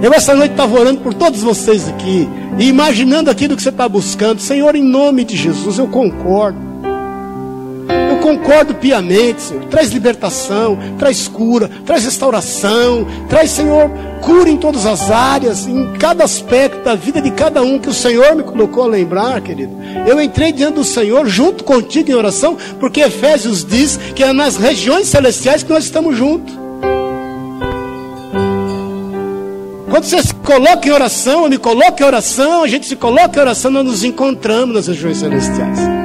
[0.01, 2.27] Eu essa noite estava orando por todos vocês aqui,
[2.57, 4.41] e imaginando aquilo que você está buscando.
[4.41, 6.72] Senhor, em nome de Jesus, eu concordo.
[8.23, 9.65] Concordo piamente, Senhor.
[9.65, 16.23] Traz libertação, traz cura, traz restauração, traz, Senhor, cura em todas as áreas, em cada
[16.23, 19.73] aspecto da vida de cada um que o Senhor me colocou a lembrar, querido.
[20.07, 24.55] Eu entrei diante do Senhor junto contigo em oração, porque Efésios diz que é nas
[24.55, 26.57] regiões celestiais que nós estamos juntos.
[29.89, 33.37] Quando você se coloca em oração, eu me coloco em oração, a gente se coloca
[33.37, 36.02] em oração, nós nos encontramos nas regiões celestiais.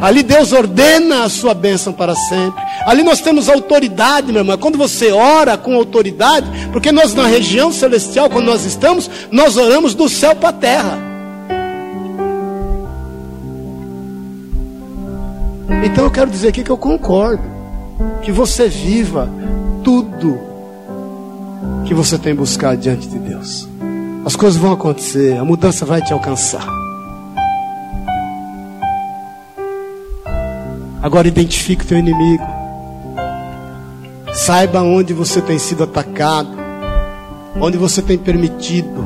[0.00, 2.62] Ali Deus ordena a sua bênção para sempre.
[2.86, 4.56] Ali nós temos autoridade, meu irmão.
[4.56, 9.94] Quando você ora com autoridade, porque nós na região celestial, quando nós estamos, nós oramos
[9.94, 10.98] do céu para a terra.
[15.84, 17.58] Então eu quero dizer aqui que eu concordo.
[18.22, 19.28] Que você viva
[19.82, 20.38] tudo
[21.84, 23.68] que você tem buscado diante de Deus.
[24.24, 26.87] As coisas vão acontecer, a mudança vai te alcançar.
[31.02, 32.44] Agora identifique o teu inimigo.
[34.34, 36.50] Saiba onde você tem sido atacado,
[37.60, 39.04] onde você tem permitido.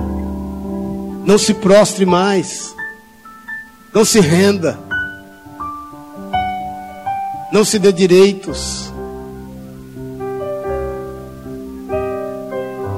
[1.24, 2.74] Não se prostre mais.
[3.95, 4.78] Não se renda.
[7.53, 8.90] Não se dê direitos.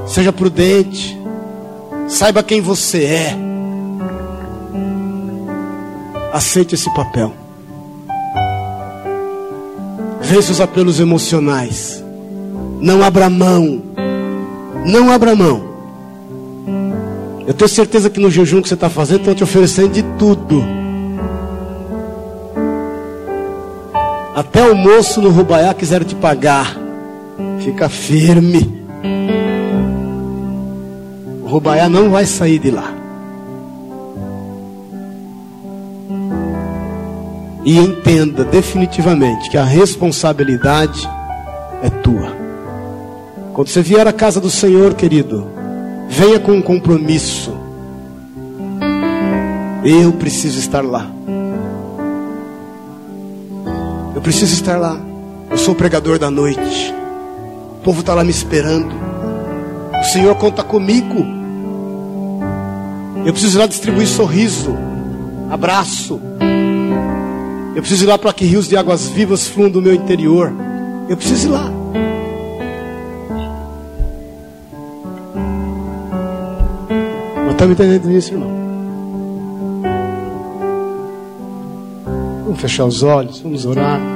[0.07, 1.19] Seja prudente.
[2.09, 3.37] Saiba quem você é.
[6.33, 7.44] Aceite esse papel.
[10.25, 12.03] Vence os apelos emocionais.
[12.81, 13.83] Não abra mão.
[14.87, 15.63] Não abra mão.
[17.47, 20.65] Eu tenho certeza que no jejum que você está fazendo, estão te oferecendo de tudo.
[24.35, 26.75] Até o moço no Rubaiá quiseram te pagar.
[27.61, 28.83] Fica firme.
[31.45, 32.94] Rubaiá não vai sair de lá.
[37.65, 41.09] E entenda definitivamente que a responsabilidade
[41.83, 42.37] é tua.
[43.55, 45.47] Quando você vier à casa do Senhor, querido,
[46.09, 47.53] venha com um compromisso.
[49.85, 51.11] Eu preciso estar lá.
[54.15, 54.99] Eu preciso estar lá.
[55.51, 56.95] Eu sou o pregador da noite.
[57.79, 58.95] O povo está lá me esperando.
[60.01, 61.25] O Senhor conta comigo.
[63.25, 64.77] Eu preciso ir lá distribuir sorriso,
[65.51, 66.21] abraço.
[67.75, 70.53] Eu preciso ir lá para que rios de águas vivas fluam do meu interior.
[71.09, 71.71] Eu preciso ir lá.
[77.37, 78.51] Não está me entendendo isso, irmão?
[82.45, 84.14] Vamos fechar os olhos, vamos orar.